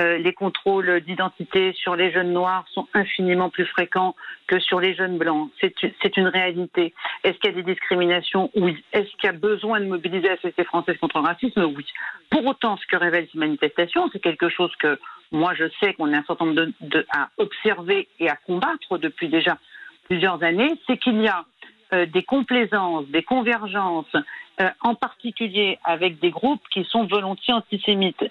Euh, 0.01 0.19
les 0.19 0.33
contrôles 0.33 1.01
d'identité 1.01 1.73
sur 1.75 1.95
les 1.95 2.11
jeunes 2.11 2.33
noirs 2.33 2.65
sont 2.73 2.87
infiniment 2.95 3.51
plus 3.51 3.67
fréquents 3.67 4.15
que 4.47 4.59
sur 4.59 4.81
les 4.81 4.95
jeunes 4.95 5.19
blancs. 5.19 5.51
C'est 5.61 6.17
une 6.17 6.29
réalité. 6.29 6.95
Est-ce 7.23 7.37
qu'il 7.39 7.51
y 7.51 7.53
a 7.53 7.63
des 7.63 7.75
discriminations? 7.75 8.51
Oui. 8.55 8.83
Est-ce 8.93 9.11
qu'il 9.17 9.25
y 9.25 9.29
a 9.29 9.33
besoin 9.33 9.81
de 9.81 9.87
mobiliser 9.87 10.29
la 10.29 10.37
société 10.37 10.65
française 10.65 10.97
contre 10.99 11.19
le 11.19 11.27
racisme? 11.27 11.65
Oui. 11.77 11.85
Pour 12.31 12.47
autant, 12.47 12.77
ce 12.79 12.87
que 12.87 12.97
révèlent 12.97 13.29
ces 13.33 13.39
manifestations, 13.39 14.09
c'est 14.13 14.21
quelque 14.21 14.49
chose 14.49 14.75
que 14.77 14.99
moi 15.33 15.55
je 15.55 15.65
sais 15.81 15.93
qu'on 15.95 16.13
est 16.13 16.17
un 16.17 16.25
certain 16.25 16.47
nombre 16.47 16.73
de, 16.81 17.07
à 17.11 17.29
observer 17.37 18.09
et 18.21 18.31
à 18.31 18.37
combattre 18.37 18.97
depuis 18.97 19.29
déjà 19.29 19.59
plusieurs 20.05 20.43
années, 20.43 20.73
c'est 20.87 20.97
qu'il 20.97 21.21
y 21.21 21.29
a 21.29 21.45
euh, 21.93 22.07
des 22.07 22.23
complaisances, 22.23 23.07
des 23.09 23.23
convergences, 23.23 24.17
euh, 24.61 24.69
en 24.81 24.95
particulier 24.95 25.79
avec 25.85 26.21
des 26.21 26.31
groupes 26.31 26.63
qui 26.73 26.85
sont 26.85 27.07
volontiers 27.07 27.55
antisémites 27.55 28.25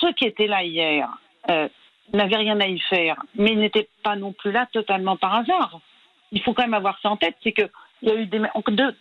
ceux 0.00 0.12
qui 0.12 0.24
étaient 0.24 0.46
là 0.46 0.64
hier 0.64 1.08
euh, 1.48 1.68
n'avaient 2.12 2.36
rien 2.36 2.60
à 2.60 2.66
y 2.66 2.78
faire, 2.78 3.16
mais 3.34 3.52
ils 3.52 3.58
n'étaient 3.58 3.88
pas 4.02 4.16
non 4.16 4.32
plus 4.32 4.52
là 4.52 4.66
totalement 4.72 5.16
par 5.16 5.34
hasard. 5.34 5.80
Il 6.32 6.42
faut 6.42 6.52
quand 6.52 6.62
même 6.62 6.74
avoir 6.74 6.98
ça 7.00 7.10
en 7.10 7.16
tête, 7.16 7.36
c'est 7.42 7.52
que 7.52 7.68
il 8.02 8.08
y 8.08 8.12
a 8.12 8.14
eu 8.14 8.26
des 8.26 8.40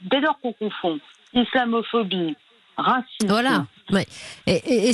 dès 0.02 0.20
lors 0.20 0.40
qu'on 0.40 0.54
confond 0.54 1.00
islamophobie, 1.34 2.36
racisme, 2.78 3.28
voilà. 3.28 3.66
et, 4.48 4.92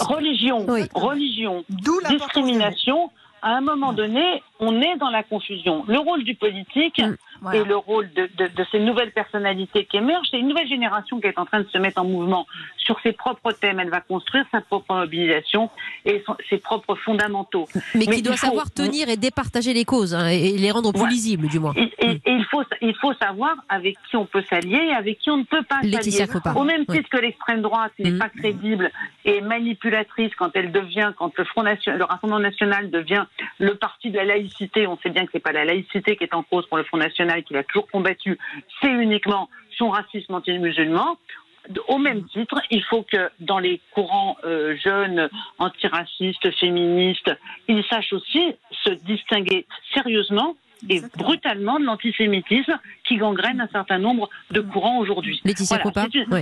religion, 0.00 0.66
religion, 0.94 1.64
discrimination. 2.08 3.10
À 3.42 3.56
un 3.56 3.62
moment 3.62 3.94
donné, 3.94 4.42
on 4.58 4.82
est 4.82 4.96
dans 4.96 5.08
la 5.08 5.22
confusion. 5.22 5.84
Le 5.88 5.98
rôle 5.98 6.24
du 6.24 6.34
politique, 6.34 6.98
mm. 6.98 7.16
Et 7.54 7.64
le 7.64 7.76
rôle 7.76 8.10
de, 8.12 8.28
de, 8.36 8.48
de, 8.48 8.66
ces 8.70 8.78
nouvelles 8.80 9.12
personnalités 9.12 9.86
qui 9.86 9.96
émergent, 9.96 10.28
c'est 10.30 10.38
une 10.38 10.48
nouvelle 10.48 10.68
génération 10.68 11.20
qui 11.20 11.26
est 11.26 11.38
en 11.38 11.46
train 11.46 11.60
de 11.60 11.68
se 11.68 11.78
mettre 11.78 12.00
en 12.00 12.04
mouvement 12.04 12.46
sur 12.76 13.00
ses 13.00 13.12
propres 13.12 13.52
thèmes. 13.52 13.80
Elle 13.80 13.90
va 13.90 14.00
construire 14.00 14.44
sa 14.52 14.60
propre 14.60 14.94
mobilisation 14.94 15.70
et 16.04 16.22
ses 16.48 16.58
propres 16.58 16.96
fondamentaux. 16.96 17.66
Mais, 17.94 18.06
qui 18.06 18.22
doit 18.22 18.36
savoir 18.36 18.70
tenir 18.70 19.08
et 19.08 19.16
départager 19.16 19.72
les 19.72 19.84
causes 19.84 20.14
hein, 20.14 20.26
et 20.28 20.58
les 20.58 20.70
rendre 20.70 20.92
plus 20.92 21.08
lisibles, 21.08 21.48
du 21.48 21.58
moins. 21.58 21.72
Et, 21.76 21.90
et, 21.98 22.20
il, 22.26 22.44
faut, 22.50 22.62
il 22.82 22.94
faut 22.96 23.14
savoir 23.14 23.54
avec 23.68 23.96
qui 24.10 24.16
on 24.16 24.26
peut 24.26 24.44
s'allier 24.48 24.88
et 24.90 24.92
avec 24.92 25.18
qui 25.18 25.30
on 25.30 25.38
ne 25.38 25.44
peut 25.44 25.62
pas 25.62 25.80
s'allier. 25.82 26.26
Au 26.54 26.64
même 26.64 26.84
titre 26.86 27.08
que 27.08 27.18
l'extrême 27.18 27.62
droite 27.62 27.92
n'est 27.98 28.12
mm. 28.12 28.18
pas 28.18 28.28
crédible 28.28 28.90
et 29.24 29.40
manipulatrice 29.40 30.34
quand 30.36 30.50
elle 30.54 30.72
devient, 30.72 31.12
quand 31.16 31.32
le 31.38 31.44
Front 31.44 31.62
National, 31.62 31.98
le 31.98 32.04
Rassemblement 32.04 32.40
National 32.40 32.90
devient 32.90 33.24
le 33.58 33.74
parti 33.74 34.10
de 34.10 34.16
la 34.16 34.24
laïcité. 34.24 34.86
On 34.86 34.98
sait 34.98 35.10
bien 35.10 35.24
que 35.24 35.30
c'est 35.32 35.40
pas 35.40 35.52
la 35.52 35.64
laïcité 35.64 36.16
qui 36.16 36.24
est 36.24 36.34
en 36.34 36.42
cause 36.42 36.66
pour 36.66 36.76
le 36.76 36.84
Front 36.84 36.98
National 36.98 37.29
qu'il 37.42 37.56
a 37.56 37.64
toujours 37.64 37.88
combattu, 37.88 38.38
c'est 38.80 38.90
uniquement 38.90 39.48
son 39.76 39.90
racisme 39.90 40.34
anti-musulman. 40.34 41.16
Au 41.88 41.98
même 41.98 42.24
titre, 42.28 42.60
il 42.70 42.82
faut 42.84 43.02
que 43.02 43.30
dans 43.40 43.58
les 43.58 43.80
courants 43.92 44.36
euh, 44.44 44.76
jeunes, 44.82 45.28
antiracistes, 45.58 46.50
féministes, 46.58 47.30
ils 47.68 47.84
sachent 47.84 48.12
aussi 48.12 48.54
se 48.84 48.90
distinguer 48.90 49.66
sérieusement 49.94 50.56
et 50.88 51.00
brutalement 51.16 51.78
de 51.78 51.84
l'antisémitisme 51.84 52.78
qui 53.04 53.16
gangrène 53.16 53.60
un 53.60 53.68
certain 53.68 53.98
nombre 53.98 54.28
de 54.50 54.60
courants 54.60 54.98
aujourd'hui. 54.98 55.40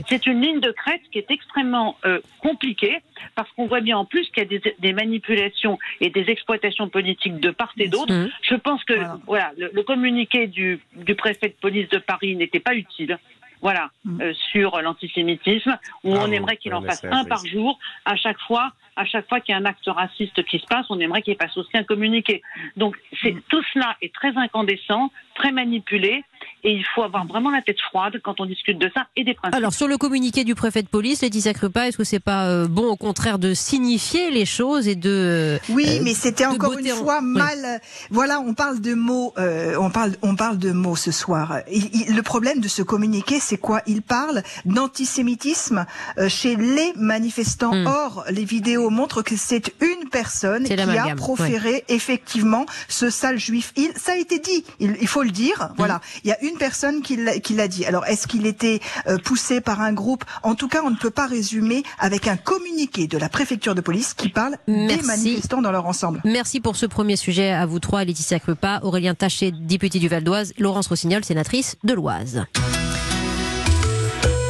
c'est 0.09 0.26
une, 0.26 0.40
ligne 0.40 0.61
de 0.61 0.71
crête 0.71 1.02
qui 1.11 1.18
est 1.18 1.30
extrêmement 1.30 1.97
euh, 2.04 2.21
compliquée 2.40 2.99
parce 3.35 3.50
qu'on 3.52 3.66
voit 3.66 3.80
bien 3.80 3.99
en 3.99 4.04
plus 4.04 4.28
qu'il 4.30 4.50
y 4.50 4.57
a 4.57 4.61
des, 4.78 4.92
manipulations 4.92 5.78
et 6.00 6.11
des 6.11 6.30
exploitations 6.30 6.88
politiques 6.88 7.40
de 7.40 7.50
part 7.50 7.73
et 7.78 7.88
d'autre. 7.88 8.14
Je 8.42 8.54
pense 8.54 8.85
que 8.85 8.95
voilà, 9.26 9.52
le, 9.57 9.83
communiqué 9.83 10.47
du, 10.47 10.80
du 10.97 11.14
préfet 11.14 11.49
de 11.49 11.54
police 11.61 11.88
de 11.88 11.99
Paris 11.99 12.37
n'était 12.37 12.61
pas 12.61 12.75
utile 12.75 13.18
voilà, 13.60 13.90
mm. 14.04 14.20
euh, 14.20 14.34
sur 14.50 14.80
l'antisémitisme, 14.80 15.76
où 16.04 16.14
on 16.14 16.30
aimerait 16.30 16.56
qu'il 16.56 16.74
en 16.74 16.82
fasse 16.82 17.04
un 17.04 17.24
par 17.24 17.44
jour. 17.46 17.78
À 18.04 18.16
chaque 18.16 18.40
fois, 18.40 18.72
à 18.96 19.04
chaque 19.04 19.28
fois 19.28 19.40
qu'il 19.40 19.52
y 19.52 19.56
a 19.56 19.60
un 19.60 19.64
acte 19.64 19.86
raciste 19.86 20.42
qui 20.44 20.58
se 20.58 20.66
passe, 20.66 20.86
on 20.90 20.98
aimerait 21.00 21.22
qu'il 21.22 21.36
passe 21.36 21.56
aussi 21.56 21.76
un 21.76 21.84
communiqué. 21.84 22.42
Donc, 22.76 22.96
c'est, 23.22 23.32
mm. 23.32 23.42
tout 23.48 23.62
cela 23.72 23.96
est 24.02 24.14
très 24.14 24.36
incandescent, 24.36 25.10
très 25.34 25.52
manipulé, 25.52 26.24
et 26.64 26.73
il 26.73 26.85
faut 26.95 27.02
avoir 27.02 27.26
vraiment 27.26 27.50
la 27.50 27.62
tête 27.62 27.80
froide 27.80 28.21
quand 28.23 28.40
on 28.40 28.47
discute 28.47 28.78
de 28.78 28.90
ça 28.95 29.07
et 29.16 29.25
des 29.25 29.35
principes. 29.35 29.57
Alors 29.57 29.73
sur 29.73 29.88
le 29.88 29.97
communiqué 29.97 30.45
du 30.45 30.54
préfet 30.54 30.83
de 30.83 30.88
police, 30.88 31.23
Laetitia 31.23 31.54
Krupa, 31.54 31.88
est-ce 31.88 31.97
que 31.97 32.04
c'est 32.04 32.21
pas 32.21 32.49
euh, 32.49 32.66
bon 32.66 32.87
au 32.88 32.97
contraire 32.97 33.38
de 33.38 33.54
signifier 33.54 34.30
les 34.30 34.45
choses 34.45 34.88
et 34.88 34.97
de 34.97 35.59
Oui, 35.68 35.87
euh, 35.88 36.00
mais 36.02 36.14
c'était 36.14 36.47
encore 36.47 36.78
une 36.78 36.88
fois 36.88 37.21
mal. 37.21 37.80
Voilà, 38.11 38.40
on 38.40 38.54
parle 38.54 38.80
de 38.80 38.95
mots, 38.95 39.33
euh, 39.38 39.76
on 39.78 39.90
parle, 39.90 40.12
on 40.23 40.37
parle 40.37 40.59
de 40.59 40.73
mots 40.73 40.97
ce 40.97 41.12
soir. 41.12 41.61
le 41.68 42.21
problème 42.23 42.61
de 42.61 42.68
ce 42.68 42.83
communiqué, 42.83 43.38
c'est 43.40 43.59
quoi? 43.59 43.83
Il 43.87 44.02
parle 44.02 44.42
d'antisémitisme 44.64 45.87
chez 46.28 46.57
les 46.57 46.92
manifestants. 46.97 47.75
Hmm. 47.75 47.87
Or, 47.87 48.25
les 48.30 48.45
vidéos 48.45 48.90
montrent 48.90 49.23
que 49.23 49.37
c'est 49.37 49.73
une 49.80 50.09
personne 50.09 50.64
qui 50.64 50.73
a 50.73 51.14
proféré 51.14 51.85
effectivement 51.88 52.66
ce 52.88 53.11
sale 53.11 53.38
juif. 53.38 53.73
Il, 53.76 53.92
ça 53.97 54.12
a 54.12 54.16
été 54.16 54.38
dit, 54.38 54.64
il, 54.80 55.07
faut 55.07 55.23
le 55.23 55.30
dire. 55.30 55.68
Hmm. 55.71 55.75
Voilà, 55.76 56.00
il 56.25 56.27
y 56.28 56.32
a 56.32 56.42
une 56.42 56.58
personne 56.58 57.02
qui 57.02 57.16
l'a 57.16 57.68
dit. 57.68 57.85
Alors, 57.87 58.06
est-ce 58.06 58.26
qu'il 58.26 58.47
était 58.47 58.80
euh, 59.06 59.18
poussé 59.18 59.61
par 59.61 59.80
un 59.80 59.92
groupe? 59.92 60.25
En 60.42 60.54
tout 60.54 60.68
cas, 60.68 60.82
on 60.85 60.90
ne 60.90 60.97
peut 60.97 61.11
pas 61.11 61.26
résumer 61.26 61.82
avec 61.99 62.28
un 62.28 62.37
communiqué 62.37 63.06
de 63.06 63.18
la 63.18 63.28
préfecture 63.28 63.75
de 63.75 63.80
police 63.80 64.14
qui 64.14 64.28
parle 64.28 64.56
des 64.66 65.02
manifestants 65.02 65.62
dans 65.62 65.73
leur 65.73 65.87
ensemble. 65.87 66.20
Merci 66.25 66.61
pour 66.61 66.76
ce 66.76 66.87
premier 66.87 67.16
sujet 67.16 67.50
à 67.50 67.66
vous 67.66 67.80
trois, 67.80 68.04
Laetitia 68.04 68.40
Krupa, 68.40 68.80
Aurélien 68.82 69.14
Taché, 69.14 69.52
député 69.52 69.99
du 69.99 70.08
Val 70.08 70.25
d'Oise, 70.25 70.52
Laurence 70.58 70.88
Rossignol, 70.88 71.25
sénatrice 71.25 71.76
de 71.85 71.94
l'Oise. 71.94 72.44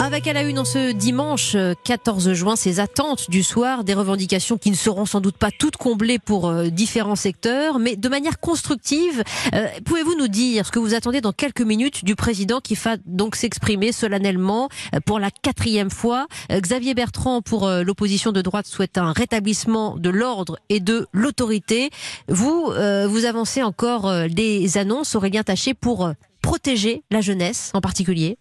Avec 0.09 0.27
à 0.27 0.33
la 0.33 0.43
une 0.43 0.59
en 0.59 0.65
ce 0.65 0.93
dimanche 0.93 1.55
14 1.85 2.33
juin 2.33 2.57
ces 2.57 2.81
attentes 2.81 3.29
du 3.29 3.43
soir, 3.43 3.85
des 3.85 3.93
revendications 3.93 4.57
qui 4.57 4.71
ne 4.71 4.75
seront 4.75 5.05
sans 5.05 5.21
doute 5.21 5.37
pas 5.37 5.51
toutes 5.51 5.77
comblées 5.77 6.19
pour 6.19 6.49
euh, 6.49 6.69
différents 6.69 7.15
secteurs, 7.15 7.79
mais 7.79 7.95
de 7.95 8.09
manière 8.09 8.41
constructive. 8.41 9.23
Euh, 9.53 9.67
pouvez-vous 9.85 10.15
nous 10.17 10.29
dire 10.29 10.65
ce 10.65 10.73
que 10.73 10.79
vous 10.79 10.95
attendez 10.95 11.21
dans 11.21 11.33
quelques 11.33 11.61
minutes 11.61 12.07
du 12.07 12.17
président 12.17 12.61
qui 12.61 12.75
va 12.75 12.97
donc 13.05 13.37
s'exprimer 13.37 13.93
solennellement 13.93 14.71
euh, 14.95 15.01
pour 15.05 15.19
la 15.19 15.31
quatrième 15.31 15.91
fois? 15.91 16.27
Xavier 16.51 16.95
Bertrand 16.95 17.43
pour 17.43 17.69
l'opposition 17.69 18.33
de 18.33 18.41
droite 18.41 18.67
souhaite 18.67 18.97
un 18.97 19.13
rétablissement 19.13 19.99
de 19.99 20.09
l'ordre 20.09 20.59
et 20.71 20.81
de 20.81 21.07
l'autorité. 21.13 21.91
Vous, 22.29 22.73
vous 22.73 23.25
avancez 23.27 23.63
encore 23.63 24.11
des 24.31 24.79
annonces, 24.79 25.15
Aurélien 25.15 25.43
Taché, 25.43 25.75
pour 25.75 26.11
protéger 26.41 27.03
la 27.11 27.21
jeunesse 27.21 27.71
en 27.75 27.83
particulier? 27.83 28.39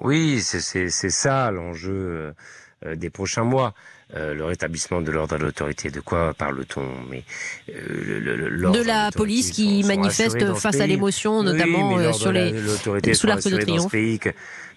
Oui, 0.00 0.40
c'est 0.42 0.90
ça 0.90 1.50
l'enjeu 1.50 2.34
euh, 2.84 2.96
des 2.96 3.10
prochains 3.10 3.44
mois. 3.44 3.74
Euh, 4.14 4.34
le 4.34 4.44
rétablissement 4.44 5.00
de 5.00 5.10
l'ordre 5.10 5.34
à 5.34 5.38
l'autorité. 5.38 5.90
De 5.90 5.98
quoi 5.98 6.32
parle-t-on? 6.32 6.86
Mais 7.10 7.24
euh, 7.74 8.70
de 8.70 8.86
la 8.86 9.10
police 9.10 9.50
qui 9.50 9.82
manifeste 9.82 10.54
face 10.54 10.78
à 10.78 10.86
l'émotion, 10.86 11.42
notamment 11.42 12.12
sur 12.12 12.30
les 12.30 12.54
sous 13.14 13.26
l'arc 13.26 13.42
de 13.48 13.56
triomphe. 13.56 13.92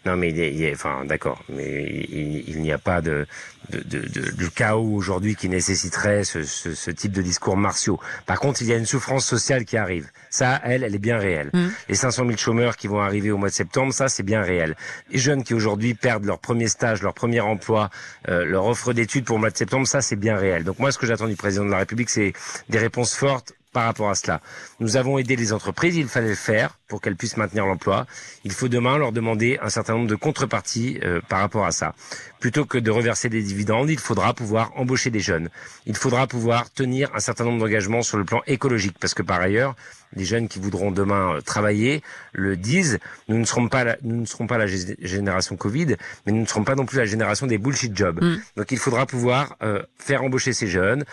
Non, 0.06 0.16
mais 0.16 0.30
il 0.30 0.64
est, 0.64 0.74
enfin, 0.74 1.04
d'accord, 1.04 1.44
mais 1.50 2.06
il, 2.10 2.62
n'y 2.62 2.72
a 2.72 2.78
pas 2.78 3.02
de, 3.02 3.28
de, 3.74 3.80
de, 3.80 4.32
de 4.32 4.48
chaos 4.48 4.96
aujourd'hui 4.96 5.36
qui 5.36 5.50
nécessiterait 5.50 6.24
ce, 6.24 6.44
ce, 6.44 6.74
ce, 6.74 6.90
type 6.90 7.12
de 7.12 7.22
discours 7.22 7.58
martiaux. 7.58 8.00
Par 8.26 8.40
contre, 8.40 8.62
il 8.62 8.70
y 8.70 8.74
a 8.74 8.78
une 8.78 8.86
souffrance 8.86 9.26
sociale 9.26 9.66
qui 9.66 9.76
arrive. 9.76 10.10
Ça, 10.30 10.62
elle, 10.64 10.86
elle 10.86 10.96
est 10.96 11.00
bien 11.00 11.18
réelle. 11.18 11.50
Mmh. 11.54 11.68
Les 11.90 11.96
500 11.96 12.26
000 12.28 12.38
chômeurs 12.38 12.78
qui 12.78 12.88
vont 12.88 13.02
arriver 13.02 13.30
au 13.30 13.38
mois 13.38 13.50
de 13.50 13.54
septembre, 13.54 13.94
ça, 13.94 14.08
c'est 14.08 14.24
bien 14.24 14.42
réel. 14.42 14.78
Les 15.12 15.20
jeunes 15.20 15.44
qui 15.44 15.54
aujourd'hui 15.54 15.96
perdent 15.96 16.26
leur 16.26 16.40
premier 16.40 16.70
stage, 16.70 17.02
leur 17.02 17.14
premier 17.14 17.42
emploi, 17.42 17.90
euh, 18.30 18.46
leur 18.46 18.68
offre 18.68 18.94
d'études 18.94 19.19
pour 19.26 19.38
le 19.38 19.42
mois 19.42 19.50
de 19.50 19.58
septembre, 19.58 19.88
ça, 19.88 20.02
c'est 20.02 20.16
bien 20.16 20.36
réel. 20.38 20.64
Donc 20.64 20.80
moi, 20.80 20.92
ce 20.92 20.98
que 20.98 21.06
j'attends 21.06 21.28
du 21.28 21.36
président 21.36 21.66
de 21.66 21.72
la 21.72 21.80
République, 21.80 22.10
c'est 22.10 22.34
des 22.70 22.80
réponses 22.80 23.16
fortes 23.16 23.54
par 23.72 23.86
rapport 23.86 24.10
à 24.10 24.16
cela. 24.16 24.42
Nous 24.80 24.98
avons 24.98 25.18
aidé 25.20 25.36
les 25.36 25.54
entreprises, 25.54 25.96
il 25.96 26.08
fallait 26.08 26.30
le 26.30 26.36
faire 26.36 26.78
pour 26.88 27.02
qu'elles 27.02 27.16
puissent 27.16 27.38
maintenir 27.38 27.66
l'emploi. 27.66 28.08
Il 28.44 28.52
faut 28.52 28.68
demain 28.68 28.98
leur 28.98 29.12
demander 29.12 29.60
un 29.62 29.70
certain 29.70 29.94
nombre 29.94 30.08
de 30.08 30.16
contreparties 30.16 31.00
euh, 31.04 31.22
par 31.30 31.40
rapport 31.40 31.66
à 31.66 31.72
ça. 31.72 31.94
Plutôt 32.40 32.66
que 32.66 32.78
de 32.78 32.90
reverser 32.90 33.30
des 33.30 33.44
dividendes, 33.44 33.90
il 33.90 34.00
faudra 34.00 34.34
pouvoir 34.34 34.72
embaucher 34.76 35.12
des 35.12 35.20
jeunes. 35.20 35.50
Il 35.86 35.96
faudra 35.96 36.26
pouvoir 36.26 36.72
tenir 36.72 37.14
un 37.14 37.20
certain 37.20 37.44
nombre 37.44 37.60
d'engagements 37.60 38.02
sur 38.02 38.18
le 38.18 38.26
plan 38.26 38.42
écologique, 38.48 38.98
parce 39.00 39.14
que 39.14 39.22
par 39.22 39.40
ailleurs, 39.40 39.76
les 40.16 40.26
jeunes 40.26 40.48
qui 40.48 40.60
voudront 40.60 40.92
demain 40.92 41.36
euh, 41.36 41.42
travailler 41.42 42.02
le 42.34 42.58
disent, 42.58 43.00
nous 43.28 43.38
ne 43.38 43.46
serons 43.46 43.68
pas 43.68 43.84
la, 43.84 43.98
nous 44.02 44.22
ne 44.22 44.26
serons 44.26 44.48
pas 44.48 44.58
la 44.58 44.68
génération 44.68 45.56
Covid, 45.56 45.96
mais 46.26 46.32
nous 46.32 46.42
ne 46.42 46.46
serons 46.46 46.64
pas 46.64 46.76
non 46.76 46.86
plus 46.86 46.98
la 46.98 47.06
génération 47.06 47.48
des 47.48 47.58
bullshit 47.58 47.96
jobs. 47.96 48.22
Mm. 48.22 48.38
Donc 48.58 48.72
il 48.72 48.78
faudra 48.78 49.06
pouvoir 49.06 49.56
euh, 49.62 49.84
faire 49.98 50.24
embaucher 50.24 50.54
ces 50.54 50.68
jeunes, 50.68 51.04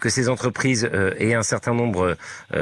que 0.00 0.08
ces 0.08 0.28
entreprises 0.28 0.88
aient 1.18 1.34
un 1.34 1.42
certain 1.42 1.74
nombre 1.74 2.16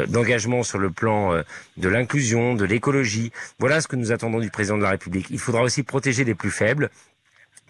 d'engagements 0.09 0.63
sur 0.63 0.79
le 0.79 0.91
plan 0.91 1.43
de 1.77 1.89
l'inclusion, 1.89 2.55
de 2.55 2.65
l'écologie. 2.65 3.33
Voilà 3.59 3.81
ce 3.81 3.89
que 3.89 3.97
nous 3.97 4.13
attendons 4.13 4.41
du 4.41 4.51
président 4.51 4.77
de 4.77 4.83
la 4.83 4.91
République. 4.91 5.27
Il 5.31 5.39
faudra 5.39 5.63
aussi 5.63 5.83
protéger 5.83 6.25
les 6.25 6.35
plus 6.35 6.51
faibles. 6.51 6.91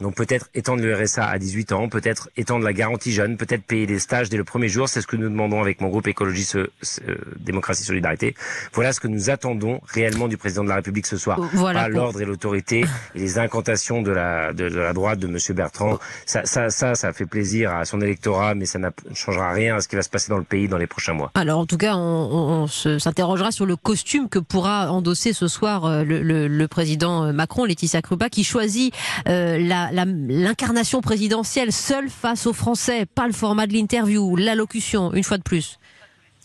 Donc 0.02 0.16
peut-être 0.16 0.48
étendre 0.54 0.82
le 0.82 0.94
RSA 0.94 1.24
à 1.24 1.38
18 1.38 1.72
ans, 1.72 1.88
peut-être 1.88 2.28
étendre 2.36 2.64
la 2.64 2.72
garantie 2.72 3.12
jeune, 3.12 3.36
peut-être 3.36 3.62
payer 3.62 3.86
des 3.86 3.98
stages 3.98 4.28
dès 4.28 4.36
le 4.36 4.44
premier 4.44 4.68
jour. 4.68 4.88
C'est 4.88 5.00
ce 5.00 5.06
que 5.06 5.16
nous 5.16 5.28
demandons 5.28 5.60
avec 5.60 5.80
mon 5.80 5.88
groupe 5.88 6.06
Écologie, 6.08 6.44
ce, 6.44 6.68
Démocratie, 7.38 7.84
Solidarité. 7.84 8.34
Voilà 8.72 8.92
ce 8.92 9.00
que 9.00 9.08
nous 9.08 9.30
attendons 9.30 9.80
réellement 9.86 10.28
du 10.28 10.36
président 10.36 10.64
de 10.64 10.68
la 10.68 10.76
République 10.76 11.06
ce 11.06 11.16
soir. 11.16 11.40
Voilà 11.54 11.88
l'ordre 11.88 12.20
et 12.20 12.24
l'autorité 12.24 12.84
et 13.14 13.18
les 13.18 13.38
incantations 13.38 14.02
de 14.02 14.10
la, 14.10 14.52
de, 14.52 14.64
la 14.64 14.92
droite 14.92 15.18
de 15.20 15.26
Monsieur 15.26 15.54
Bertrand. 15.54 15.98
Ça, 16.26 16.44
ça, 16.44 16.70
ça, 16.70 16.94
ça 16.94 17.12
fait 17.12 17.26
plaisir 17.26 17.72
à 17.72 17.84
son 17.84 18.00
électorat, 18.00 18.54
mais 18.54 18.66
ça 18.66 18.78
ne 18.78 18.88
changera 19.14 19.52
rien 19.52 19.76
à 19.76 19.80
ce 19.80 19.88
qui 19.88 19.96
va 19.96 20.02
se 20.02 20.10
passer 20.10 20.30
dans 20.30 20.38
le 20.38 20.44
pays 20.44 20.68
dans 20.68 20.78
les 20.78 20.86
prochains 20.86 21.12
mois. 21.12 21.30
Alors 21.34 21.60
en 21.60 21.66
tout 21.66 21.78
cas, 21.78 21.94
on, 21.94 22.64
on, 22.64 22.66
s'interrogera 22.66 23.52
sur 23.52 23.66
le 23.66 23.76
costume 23.76 24.28
que 24.28 24.38
pourra 24.38 24.90
endosser 24.90 25.32
ce 25.32 25.48
soir 25.48 25.84
euh, 25.84 26.04
le, 26.04 26.22
le, 26.22 26.48
le 26.48 26.68
président 26.68 27.24
euh, 27.24 27.32
Macron, 27.32 27.64
Laetitia 27.64 28.02
Krupa, 28.02 28.28
qui 28.28 28.44
choisit 28.44 28.92
euh, 29.28 29.58
la 29.58 29.91
l'incarnation 29.92 31.00
présidentielle 31.00 31.72
seule 31.72 32.08
face 32.08 32.46
aux 32.46 32.52
Français, 32.52 33.06
pas 33.06 33.26
le 33.26 33.32
format 33.32 33.66
de 33.66 33.72
l'interview, 33.72 34.36
l'allocution, 34.36 35.12
une 35.12 35.24
fois 35.24 35.38
de 35.38 35.42
plus. 35.42 35.78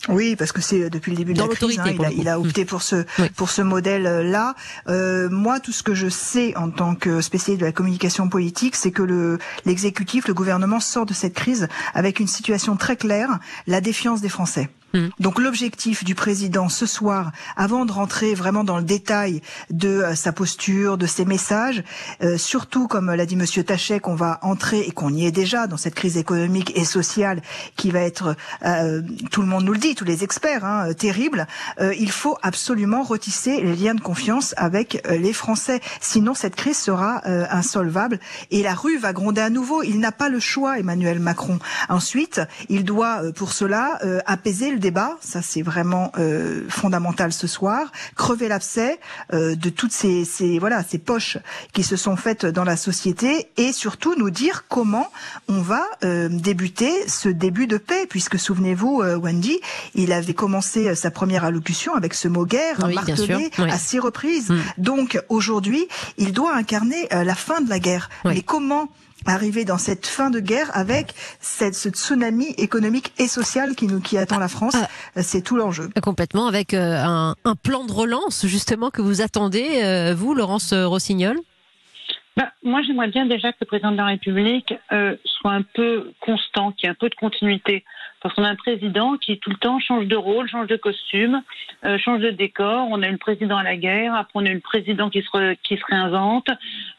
Oui, 0.08 0.36
parce 0.36 0.52
que 0.52 0.60
c'est 0.60 0.84
euh, 0.84 0.90
depuis 0.90 1.10
le 1.10 1.16
début 1.16 1.34
de 1.34 1.40
la 1.40 1.48
crise, 1.48 1.78
hein, 1.80 2.10
il, 2.16 2.28
a, 2.28 2.38
opté 2.38 2.64
pour 2.64 2.82
ce 2.82 3.04
pour 3.34 3.50
ce 3.50 3.62
modèle-là. 3.62 4.54
Euh, 4.88 5.28
moi, 5.28 5.58
tout 5.58 5.72
ce 5.72 5.82
que 5.82 5.92
je 5.92 6.08
sais 6.08 6.56
en 6.56 6.70
tant 6.70 6.94
que 6.94 7.20
spécialiste 7.20 7.60
de 7.60 7.66
la 7.66 7.72
communication 7.72 8.28
politique, 8.28 8.76
c'est 8.76 8.92
que 8.92 9.02
le 9.02 9.38
l'exécutif, 9.64 10.28
le 10.28 10.34
gouvernement 10.34 10.78
sort 10.78 11.04
de 11.04 11.14
cette 11.14 11.34
crise 11.34 11.66
avec 11.94 12.20
une 12.20 12.28
situation 12.28 12.76
très 12.76 12.96
claire 12.96 13.40
la 13.66 13.80
défiance 13.80 14.20
des 14.20 14.28
Français. 14.28 14.70
Mm. 14.94 15.08
Donc 15.20 15.38
l'objectif 15.38 16.04
du 16.04 16.14
président 16.14 16.68
ce 16.68 16.86
soir, 16.86 17.30
avant 17.56 17.84
de 17.84 17.92
rentrer 17.92 18.34
vraiment 18.34 18.64
dans 18.64 18.78
le 18.78 18.82
détail 18.82 19.42
de 19.70 19.88
euh, 19.88 20.14
sa 20.14 20.32
posture, 20.32 20.96
de 20.96 21.06
ses 21.06 21.24
messages, 21.24 21.82
euh, 22.22 22.38
surtout 22.38 22.88
comme 22.88 23.12
l'a 23.12 23.26
dit 23.26 23.36
Monsieur 23.36 23.64
Tachet, 23.64 24.00
qu'on 24.00 24.14
va 24.14 24.38
entrer 24.42 24.80
et 24.80 24.90
qu'on 24.90 25.12
y 25.12 25.26
est 25.26 25.32
déjà 25.32 25.66
dans 25.66 25.76
cette 25.76 25.94
crise 25.94 26.16
économique 26.16 26.72
et 26.76 26.84
sociale 26.84 27.42
qui 27.76 27.90
va 27.90 28.00
être, 28.00 28.34
euh, 28.64 29.02
tout 29.30 29.42
le 29.42 29.48
monde 29.48 29.64
nous 29.64 29.72
le 29.72 29.78
dit, 29.78 29.94
tous 29.94 30.04
les 30.04 30.24
experts, 30.24 30.64
hein, 30.64 30.92
terrible. 30.94 31.46
il 31.80 32.10
faut 32.10 32.36
absolument 32.42 33.02
retisser 33.02 33.60
les 33.60 33.76
liens 33.76 33.94
de 33.94 34.00
confiance 34.00 34.54
avec 34.56 35.06
les 35.08 35.32
Français, 35.32 35.80
sinon 36.00 36.34
cette 36.34 36.56
crise 36.56 36.78
sera 36.78 37.22
insolvable 37.24 38.18
et 38.50 38.62
la 38.62 38.74
rue 38.74 38.98
va 38.98 39.12
gronder 39.12 39.40
à 39.40 39.50
nouveau. 39.50 39.82
Il 39.82 40.00
n'a 40.00 40.12
pas 40.12 40.28
le 40.28 40.40
choix, 40.40 40.78
Emmanuel 40.78 41.18
Macron. 41.20 41.58
Ensuite, 41.88 42.40
il 42.68 42.84
doit 42.84 43.20
pour 43.34 43.52
cela 43.52 43.98
apaiser 44.26 44.70
débat, 44.78 45.16
ça 45.20 45.42
c'est 45.42 45.62
vraiment 45.62 46.12
euh, 46.18 46.64
fondamental 46.68 47.32
ce 47.32 47.46
soir, 47.46 47.92
crever 48.16 48.48
l'abcès 48.48 48.98
euh, 49.32 49.54
de 49.54 49.70
toutes 49.70 49.92
ces, 49.92 50.24
ces, 50.24 50.58
voilà 50.58 50.82
ces 50.82 50.98
poches 50.98 51.38
qui 51.72 51.82
se 51.82 51.96
sont 51.96 52.16
faites 52.16 52.46
dans 52.46 52.64
la 52.64 52.76
société 52.76 53.48
et 53.56 53.72
surtout 53.72 54.14
nous 54.16 54.30
dire 54.30 54.64
comment 54.68 55.10
on 55.48 55.60
va 55.60 55.82
euh, 56.04 56.28
débuter 56.30 57.08
ce 57.08 57.28
début 57.28 57.66
de 57.66 57.78
paix, 57.78 58.06
puisque 58.08 58.38
souvenez-vous 58.38 59.02
Wendy, 59.02 59.60
il 59.94 60.12
avait 60.12 60.34
commencé 60.34 60.94
sa 60.94 61.10
première 61.10 61.44
allocution 61.44 61.94
avec 61.94 62.14
ce 62.14 62.28
mot 62.28 62.46
guerre 62.46 62.88
martelé 62.88 63.50
à 63.58 63.78
six 63.78 63.98
reprises. 63.98 64.50
Mm. 64.50 64.58
Donc 64.78 65.22
aujourd'hui, 65.28 65.88
il 66.16 66.32
doit 66.32 66.54
incarner 66.54 67.08
la 67.10 67.34
fin 67.34 67.60
de 67.60 67.68
la 67.68 67.78
guerre. 67.78 68.08
Mais 68.24 68.42
comment 68.42 68.88
arriver 69.28 69.64
dans 69.64 69.78
cette 69.78 70.06
fin 70.06 70.30
de 70.30 70.40
guerre 70.40 70.70
avec 70.74 71.14
cette, 71.40 71.74
ce 71.74 71.88
tsunami 71.88 72.54
économique 72.58 73.12
et 73.18 73.28
social 73.28 73.74
qui 73.74 73.86
nous 73.86 74.00
qui 74.00 74.18
attend 74.18 74.38
la 74.38 74.48
France. 74.48 74.76
Ah. 74.76 75.22
C'est 75.22 75.42
tout 75.42 75.56
l'enjeu. 75.56 75.88
Complètement, 76.02 76.46
avec 76.46 76.74
euh, 76.74 76.96
un, 76.96 77.34
un, 77.44 77.54
plan 77.54 77.84
de 77.84 77.92
relance 77.92 78.46
justement 78.46 78.90
que 78.90 79.02
vous 79.02 79.20
attendez, 79.20 79.82
euh, 79.82 80.14
vous, 80.14 80.34
Laurence 80.34 80.72
Rossignol? 80.72 81.36
Bah, 82.38 82.52
moi, 82.62 82.82
j'aimerais 82.86 83.08
bien 83.08 83.26
déjà 83.26 83.50
que 83.50 83.58
le 83.62 83.66
président 83.66 83.90
de 83.90 83.96
la 83.96 84.04
République 84.04 84.72
euh, 84.92 85.16
soit 85.24 85.50
un 85.50 85.62
peu 85.62 86.12
constant, 86.20 86.70
qu'il 86.70 86.86
y 86.86 86.86
ait 86.86 86.92
un 86.92 86.94
peu 86.94 87.08
de 87.08 87.16
continuité. 87.16 87.84
Parce 88.20 88.34
qu'on 88.34 88.44
a 88.44 88.48
un 88.48 88.56
président 88.56 89.16
qui 89.16 89.38
tout 89.38 89.50
le 89.50 89.56
temps 89.56 89.78
change 89.78 90.06
de 90.06 90.16
rôle, 90.16 90.48
change 90.48 90.66
de 90.66 90.76
costume, 90.76 91.42
euh, 91.84 91.98
change 91.98 92.20
de 92.20 92.30
décor. 92.30 92.88
On 92.90 93.02
a 93.02 93.08
eu 93.08 93.12
le 93.12 93.18
président 93.18 93.56
à 93.56 93.62
la 93.62 93.76
guerre, 93.76 94.14
après 94.14 94.32
on 94.34 94.46
a 94.46 94.50
eu 94.50 94.54
le 94.54 94.60
président 94.60 95.08
qui 95.08 95.22
se, 95.22 95.54
qui 95.62 95.76
se 95.76 95.84
réinvente. 95.88 96.48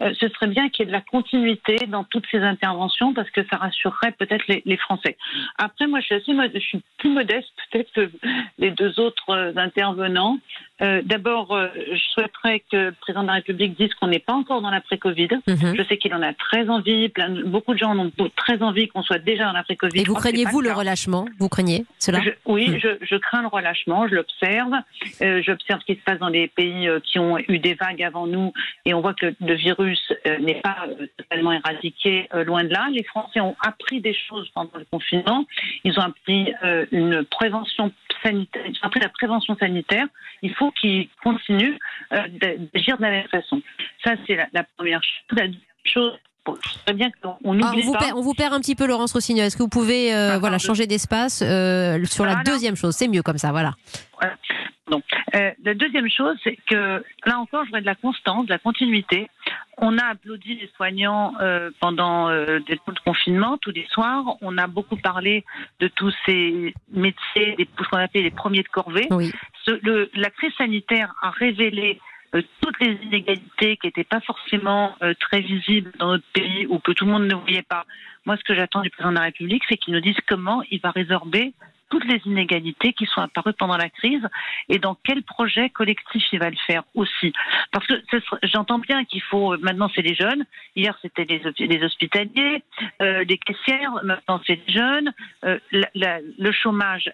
Euh, 0.02 0.14
ce 0.20 0.30
serait 0.30 0.48
bien 0.48 0.70
qu'il 0.70 0.86
y 0.86 0.88
ait 0.88 0.92
de 0.92 0.96
la 0.96 1.02
continuité 1.02 1.86
dans 1.88 2.04
toutes 2.06 2.26
ces 2.32 2.40
interventions 2.40 3.14
parce 3.14 3.30
que 3.32 3.42
ça 3.50 3.58
rassurerait 3.58 4.14
peut-être 4.14 4.46
les, 4.48 4.62
les, 4.66 4.78
Français. 4.78 5.18
Après, 5.58 5.88
moi, 5.88 6.00
je 6.00 6.06
suis, 6.06 6.16
assez 6.16 6.52
je 6.54 6.60
suis 6.60 6.82
plus 6.98 7.10
modeste 7.10 7.52
peut-être 7.72 7.92
que 7.92 8.10
les 8.58 8.72
deux 8.72 8.98
autres 9.00 9.30
euh, 9.30 9.52
intervenants. 9.58 10.38
euh, 10.82 11.02
D'abord, 11.04 11.58
je 11.76 12.00
souhaiterais 12.14 12.64
que 12.72 12.78
le 12.78 12.92
président 12.94 13.24
de 13.24 13.28
la 13.28 13.34
République 13.34 13.78
dise 13.78 13.94
qu'on 13.96 14.08
n'est 14.08 14.20
pas 14.20 14.34
encore 14.34 14.62
dans 14.62 14.70
l'après-Covid. 14.70 15.28
Mhm. 15.48 15.76
Je 15.78 15.84
sais 15.84 15.98
qu'il 15.98 16.14
en 16.14 16.22
a 16.22 16.34
très 16.34 16.70
envie. 16.70 17.10
Plein, 17.10 17.30
beaucoup 17.46 17.74
de 17.74 17.80
gens 17.80 17.92
en 17.92 18.00
ont 18.00 18.12
très 18.36 18.62
envie 18.62 18.88
qu'on 18.88 19.04
soit 19.04 19.20
déjà 19.20 19.46
dans 19.46 19.54
l'après-Covid. 19.54 20.00
Et 20.00 20.04
vous 20.06 20.16
craignez-vous 20.16 20.62
le 20.62 20.72
relâchement 20.72 21.09
Vous 21.40 21.50
craignez 21.50 21.86
cela 22.00 22.20
je, 22.22 22.30
Oui, 22.46 22.70
Mhm. 22.70 22.80
je, 22.80 22.88
je, 23.02 23.16
crains 23.18 23.42
le 23.42 23.48
relâchement. 23.48 24.08
Je 24.08 24.16
l'observe. 24.16 24.74
Euh, 25.22 25.42
J'observe 25.44 25.82
ce 25.82 25.86
qui 25.86 25.96
se 26.00 26.04
passe 26.04 26.20
dans 26.20 26.30
les 26.30 26.48
pays 26.48 26.88
euh, 26.88 27.00
qui 27.00 27.20
ont 27.20 27.38
eu 27.38 27.60
des 27.60 27.74
vagues 27.74 28.04
avant 28.04 28.28
nous, 28.28 28.54
et 28.86 28.94
on 28.94 29.02
voit 29.02 29.14
que 29.14 29.28
le, 29.28 29.36
le 29.42 29.54
virus 29.56 30.02
euh, 30.28 30.38
n'est 30.40 30.62
pas 30.62 30.88
totalement 31.18 31.52
éradiqué. 31.52 32.28
loin 32.46 32.64
de 32.64 32.70
là. 32.70 32.88
Les 32.92 33.04
Français 33.04 33.40
ont 33.40 33.56
appris 33.66 34.02
des 34.02 34.14
choses 34.14 34.50
pendant 34.54 34.78
le 34.78 34.86
confinement. 34.92 35.46
Ils 35.84 35.98
ont 36.00 36.04
appris 36.04 36.54
une 36.92 37.24
prévention 37.26 37.92
sanitaire. 38.24 38.64
Ils 38.68 38.78
ont 38.84 38.88
appris 38.88 39.00
la 39.00 39.10
prévention 39.10 39.56
sanitaire. 39.58 40.06
Il 40.42 40.54
faut 40.54 40.72
qu'ils 40.72 41.08
continuent 41.24 41.78
d'agir 42.12 42.98
de 42.98 43.02
la 43.02 43.12
même 43.12 43.28
façon. 43.28 43.62
Ça, 44.04 44.14
c'est 44.26 44.36
la, 44.36 44.48
la, 44.54 44.64
première 44.78 45.02
chose. 45.04 45.38
La 45.38 45.48
deuxième 45.48 45.62
chose, 45.86 46.14
très 46.86 46.94
bien 46.94 47.10
qu'on 47.22 47.30
ah, 47.32 47.70
oublie 47.70 47.82
on, 47.84 47.92
vous 47.92 47.94
perd, 47.94 48.18
on 48.18 48.22
vous 48.22 48.34
perd 48.34 48.54
un 48.54 48.60
petit 48.60 48.76
peu, 48.76 48.88
Laurence 48.88 49.14
Rossignol. 49.14 49.46
Est-ce 49.46 49.58
que 49.58 49.64
vous 49.64 49.70
pouvez 49.70 50.14
euh, 50.14 50.34
Ah, 50.36 50.40
voilà, 50.40 50.58
changer 50.58 50.88
d'espace 50.88 51.42
euh, 51.42 52.04
sur 52.06 52.26
la 52.26 52.32
Voilà. 52.36 52.44
deuxième 52.52 52.76
chose? 52.76 52.96
C'est 52.96 53.08
mieux 53.08 53.22
comme 53.24 53.38
ça, 53.38 53.52
voilà. 53.52 53.74
Donc, 54.90 55.04
euh, 55.36 55.52
la 55.64 55.76
deuxième 55.76 56.10
chose, 56.10 56.36
c'est 56.44 56.58
que 56.68 57.04
là 57.26 57.38
encore, 57.38 57.62
je 57.62 57.68
voudrais 57.68 57.82
de 57.82 57.86
la 57.86 57.94
constance, 57.94 58.48
de 58.48 58.50
la 58.52 58.58
continuité. 58.58 59.30
On 59.78 60.00
a 60.00 60.06
applaudi 60.06 60.56
les 60.56 60.68
soignants 60.76 61.34
euh, 61.42 61.70
pendant 61.80 62.28
euh, 62.28 62.60
des 62.68 62.74
le 62.74 62.94
confinement, 63.06 63.58
tous 63.62 63.70
les 63.70 63.86
soirs. 63.92 64.24
On 64.42 64.58
a 64.58 64.66
beaucoup 64.66 64.98
parlé 64.98 65.46
de 65.80 65.88
tous 65.90 66.12
ces 66.26 66.74
métiers, 66.92 67.56
des, 67.58 67.70
ce 67.80 67.88
qu'on 67.88 67.98
appelle 67.98 68.24
les 68.24 68.32
premiers 68.32 68.64
de 68.64 68.68
corvée. 68.68 69.08
Oui. 69.12 69.32
Ce- 69.64 69.80
le- 69.84 70.10
la 70.16 70.32
crise 70.32 70.54
sanitaire 70.58 71.14
a 71.22 71.30
révélé 71.30 72.00
toutes 72.62 72.80
les 72.80 72.94
inégalités 73.04 73.78
qui 73.78 73.88
n'étaient 73.88 74.04
pas 74.04 74.22
forcément 74.22 74.96
euh, 75.02 75.14
très 75.20 75.42
visibles 75.42 75.92
dans 75.98 76.08
notre 76.14 76.28
pays 76.34 76.66
ou 76.68 76.80
que 76.80 76.92
tout 76.92 77.06
le 77.06 77.12
monde 77.12 77.28
ne 77.28 77.36
voyait 77.36 77.64
pas. 77.64 77.86
Moi, 78.26 78.38
ce 78.38 78.44
que 78.44 78.54
j'attends 78.54 78.82
du 78.82 78.90
président 78.90 79.12
de 79.12 79.16
la 79.18 79.24
République, 79.24 79.64
c'est 79.68 79.78
qu'il 79.78 79.94
nous 79.94 80.02
dise 80.02 80.18
comment 80.28 80.62
il 80.70 80.80
va 80.82 80.92
résorber 80.92 81.54
toutes 81.90 82.06
les 82.06 82.22
inégalités 82.26 82.94
qui 82.94 83.08
sont 83.08 83.22
apparues 83.22 83.54
pendant 83.54 83.76
la 83.76 83.90
crise 83.90 84.22
et 84.68 84.78
dans 84.78 84.96
quel 85.04 85.24
projet 85.24 85.72
collectif 85.72 86.24
il 86.32 86.38
va 86.38 86.52
le 86.52 86.56
faire 86.68 86.84
aussi. 86.94 87.34
Parce 87.72 87.88
que 87.88 87.96
j'entends 88.44 88.78
bien 88.78 89.06
qu'il 89.06 89.24
faut, 89.24 89.58
maintenant 89.58 89.90
c'est 89.96 90.04
les 90.04 90.14
jeunes, 90.14 90.46
hier 90.76 90.96
c'était 91.02 91.26
les, 91.26 91.42
les 91.66 91.84
hospitaliers, 91.84 92.62
euh, 93.02 93.24
les 93.24 93.40
caissières, 93.40 93.94
maintenant 94.04 94.40
c'est 94.46 94.60
les 94.68 94.74
jeunes, 94.74 95.12
Euh, 95.46 95.58
la- 95.72 95.90
la- 95.96 96.20
le 96.38 96.52
chômage 96.52 97.10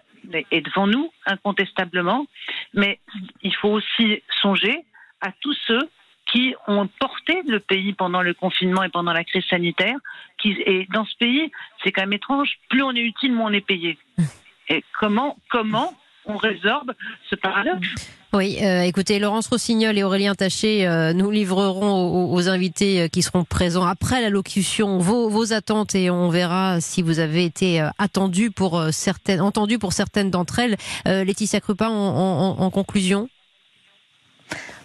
est 0.50 0.60
devant 0.60 0.86
nous, 0.86 1.10
incontestablement, 1.24 2.26
mais 2.74 2.98
il 3.42 3.54
faut 3.54 3.70
aussi 3.70 4.22
songer 4.42 4.84
à 5.20 5.30
tous 5.40 5.56
ceux 5.66 5.88
qui 6.32 6.54
ont 6.66 6.88
porté 6.98 7.42
le 7.46 7.60
pays 7.60 7.92
pendant 7.92 8.20
le 8.22 8.34
confinement 8.34 8.82
et 8.82 8.88
pendant 8.88 9.12
la 9.12 9.22
crise 9.24 9.44
sanitaire. 9.48 9.96
Qui, 10.38 10.50
et 10.66 10.86
dans 10.92 11.04
ce 11.04 11.14
pays, 11.18 11.50
c'est 11.84 11.92
quand 11.92 12.02
même 12.02 12.12
étrange, 12.14 12.50
plus 12.68 12.82
on 12.82 12.90
est 12.92 13.00
utile, 13.00 13.32
moins 13.32 13.50
on 13.50 13.54
est 13.54 13.60
payé. 13.66 13.96
Et 14.68 14.82
comment, 14.98 15.36
comment 15.48 15.94
on 16.24 16.36
résorbe 16.36 16.92
ce 17.30 17.36
paradoxe? 17.36 17.86
Oui, 18.32 18.58
euh, 18.60 18.80
écoutez, 18.82 19.20
Laurence 19.20 19.46
Rossignol 19.46 19.96
et 19.96 20.02
Aurélien 20.02 20.34
Taché, 20.34 20.84
euh, 20.88 21.12
nous 21.12 21.30
livrerons 21.30 21.92
aux, 21.92 22.34
aux 22.34 22.48
invités 22.48 23.02
euh, 23.02 23.06
qui 23.08 23.22
seront 23.22 23.44
présents 23.44 23.86
après 23.86 24.20
l'allocution 24.20 24.98
vos, 24.98 25.28
vos 25.30 25.52
attentes 25.52 25.94
et 25.94 26.10
on 26.10 26.28
verra 26.30 26.80
si 26.80 27.00
vous 27.00 27.20
avez 27.20 27.44
été 27.44 27.80
attendu 27.98 28.50
pour 28.50 28.82
certaines, 28.90 29.40
entendu 29.40 29.78
pour 29.78 29.92
certaines 29.92 30.32
d'entre 30.32 30.58
elles. 30.58 30.76
Euh, 31.06 31.22
Laetitia 31.22 31.60
Crupin, 31.60 31.88
en, 31.88 31.92
en- 31.94 32.58
en 32.60 32.70
conclusion 32.70 33.28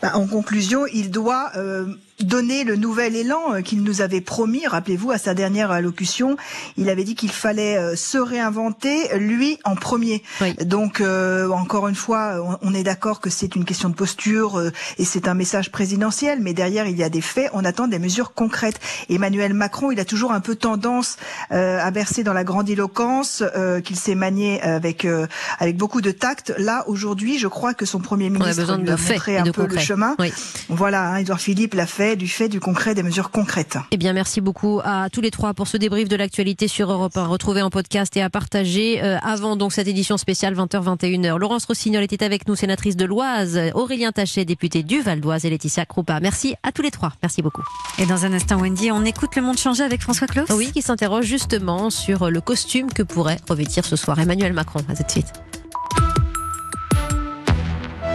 Bah, 0.02 0.12
en 0.16 0.28
conclusion, 0.28 0.86
il 0.88 1.12
doit 1.12 1.52
euh, 1.56 1.86
donner 2.24 2.64
le 2.64 2.76
nouvel 2.76 3.16
élan 3.16 3.54
euh, 3.54 3.62
qu'il 3.62 3.84
nous 3.84 4.02
avait 4.02 4.22
promis. 4.22 4.66
Rappelez-vous, 4.68 5.12
à 5.12 5.18
sa 5.18 5.34
dernière 5.34 5.72
allocution, 5.72 6.38
il 6.78 6.90
avait 6.90 7.04
dit 7.04 7.16
qu'il 7.16 7.32
fallait 7.32 7.78
euh, 7.78 7.96
se 7.96 8.18
réinventer, 8.18 9.18
lui 9.18 9.58
en 9.64 9.76
premier. 9.76 10.24
Oui. 10.42 10.54
Donc, 10.66 11.02
euh, 11.02 11.50
encore 11.50 11.88
une 11.88 11.96
fois, 11.96 12.58
on, 12.62 12.74
est 12.74 12.84
d'accord 12.84 13.20
que 13.20 13.30
c'est 13.30 13.56
une 13.56 13.66
question 13.66 13.90
de 13.90 13.96
posture 13.96 14.58
euh, 14.58 14.72
et 14.98 15.06
c'est 15.06 15.28
un 15.28 15.34
message 15.34 15.72
présidentiel, 15.72 16.40
mais 16.42 16.54
derrière, 16.54 16.88
il 16.88 16.98
y 16.98 17.04
a 17.04 17.10
des 17.10 17.22
faits. 17.22 17.50
On 17.54 17.66
attend 17.66 17.88
des 17.88 18.00
mesures 18.00 18.34
concrètes. 18.34 18.80
Emmanuel 19.10 19.54
Macron, 19.54 19.92
il 19.92 20.00
a 20.00 20.06
toujours 20.06 20.32
un 20.32 20.40
peu 20.40 20.56
tendance 20.56 21.18
euh, 21.52 21.80
à 21.80 21.92
verser 21.92 22.24
dans 22.24 22.34
la 22.34 22.44
grandiloquence, 22.44 23.44
euh, 23.56 23.82
qu'il 23.82 23.96
s'est 23.96 24.16
manié 24.16 24.62
avec 24.62 25.06
euh, 25.06 25.28
avec 25.60 25.78
beaucoup 25.78 26.02
de 26.02 26.12
tact. 26.12 26.54
Là, 26.58 26.84
aujourd'hui, 26.88 27.38
je 27.38 27.48
crois 27.48 27.74
que 27.74 27.86
son 27.86 28.00
premier 28.00 28.26
On 28.26 28.36
a 28.36 28.40
ministre 28.40 28.62
besoin 28.62 28.78
lui 28.78 28.90
a 28.90 28.98
montré 28.98 29.38
un 29.38 29.44
de 29.44 29.52
peu 29.52 29.66
le 29.66 29.78
chemin. 29.78 30.16
Oui. 30.20 30.32
Voilà, 30.70 31.10
hein, 31.10 31.18
Edouard 31.18 31.40
Philippe 31.40 31.74
l'a 31.74 31.86
fait, 31.86 32.11
du 32.16 32.28
fait, 32.28 32.50
du 32.50 32.60
concret, 32.60 32.96
des 32.96 33.04
mesures 33.04 33.32
concrètes. 33.32 33.78
Eh 33.92 33.98
bien, 33.98 34.14
merci 34.14 34.42
beaucoup 34.42 34.82
à 34.84 35.10
tous 35.10 35.22
les 35.22 35.32
trois 35.32 35.54
pour 35.54 35.68
ce 35.68 35.78
débrief 35.78 36.08
de 36.08 36.16
l'actualité 36.16 36.68
sur 36.68 36.92
Europe 36.92 37.16
1, 37.16 37.26
retrouvé 37.26 37.62
en 37.62 37.70
podcast 37.70 38.16
et 38.18 38.22
à 38.22 38.30
partager 38.30 39.04
euh, 39.04 39.18
avant 39.24 39.56
donc 39.56 39.74
cette 39.74 39.88
édition 39.88 40.18
spéciale 40.18 40.56
20h-21h. 40.56 41.38
Laurence 41.38 41.66
Rossignol 41.66 42.04
était 42.04 42.24
avec 42.24 42.48
nous, 42.48 42.56
sénatrice 42.56 42.96
de 42.96 43.06
l'Oise, 43.06 43.60
Aurélien 43.74 44.12
Taché, 44.12 44.46
député 44.46 44.84
du 44.84 45.02
Val 45.02 45.22
d'Oise 45.22 45.46
et 45.46 45.50
Laetitia 45.50 45.86
Croupa. 45.86 46.20
Merci 46.20 46.56
à 46.64 46.72
tous 46.72 46.82
les 46.82 46.92
trois. 46.92 47.14
Merci 47.22 47.42
beaucoup. 47.42 47.64
Et 48.00 48.06
dans 48.06 48.26
un 48.26 48.34
instant, 48.34 48.60
Wendy, 48.60 48.92
on 48.92 49.06
écoute 49.06 49.36
le 49.36 49.42
monde 49.42 49.58
changer 49.58 49.84
avec 49.84 50.02
François 50.02 50.28
Claus 50.28 50.50
Oui, 50.52 50.72
qui 50.72 50.82
s'interroge 50.82 51.26
justement 51.26 51.90
sur 51.90 52.30
le 52.30 52.42
costume 52.42 52.92
que 52.92 53.04
pourrait 53.04 53.38
revêtir 53.50 53.86
ce 53.86 53.96
soir 53.96 54.20
Emmanuel 54.20 54.54
Macron. 54.54 54.80
À 54.90 54.96
tout 54.96 55.04
de 55.04 55.12
suite. 55.12 55.34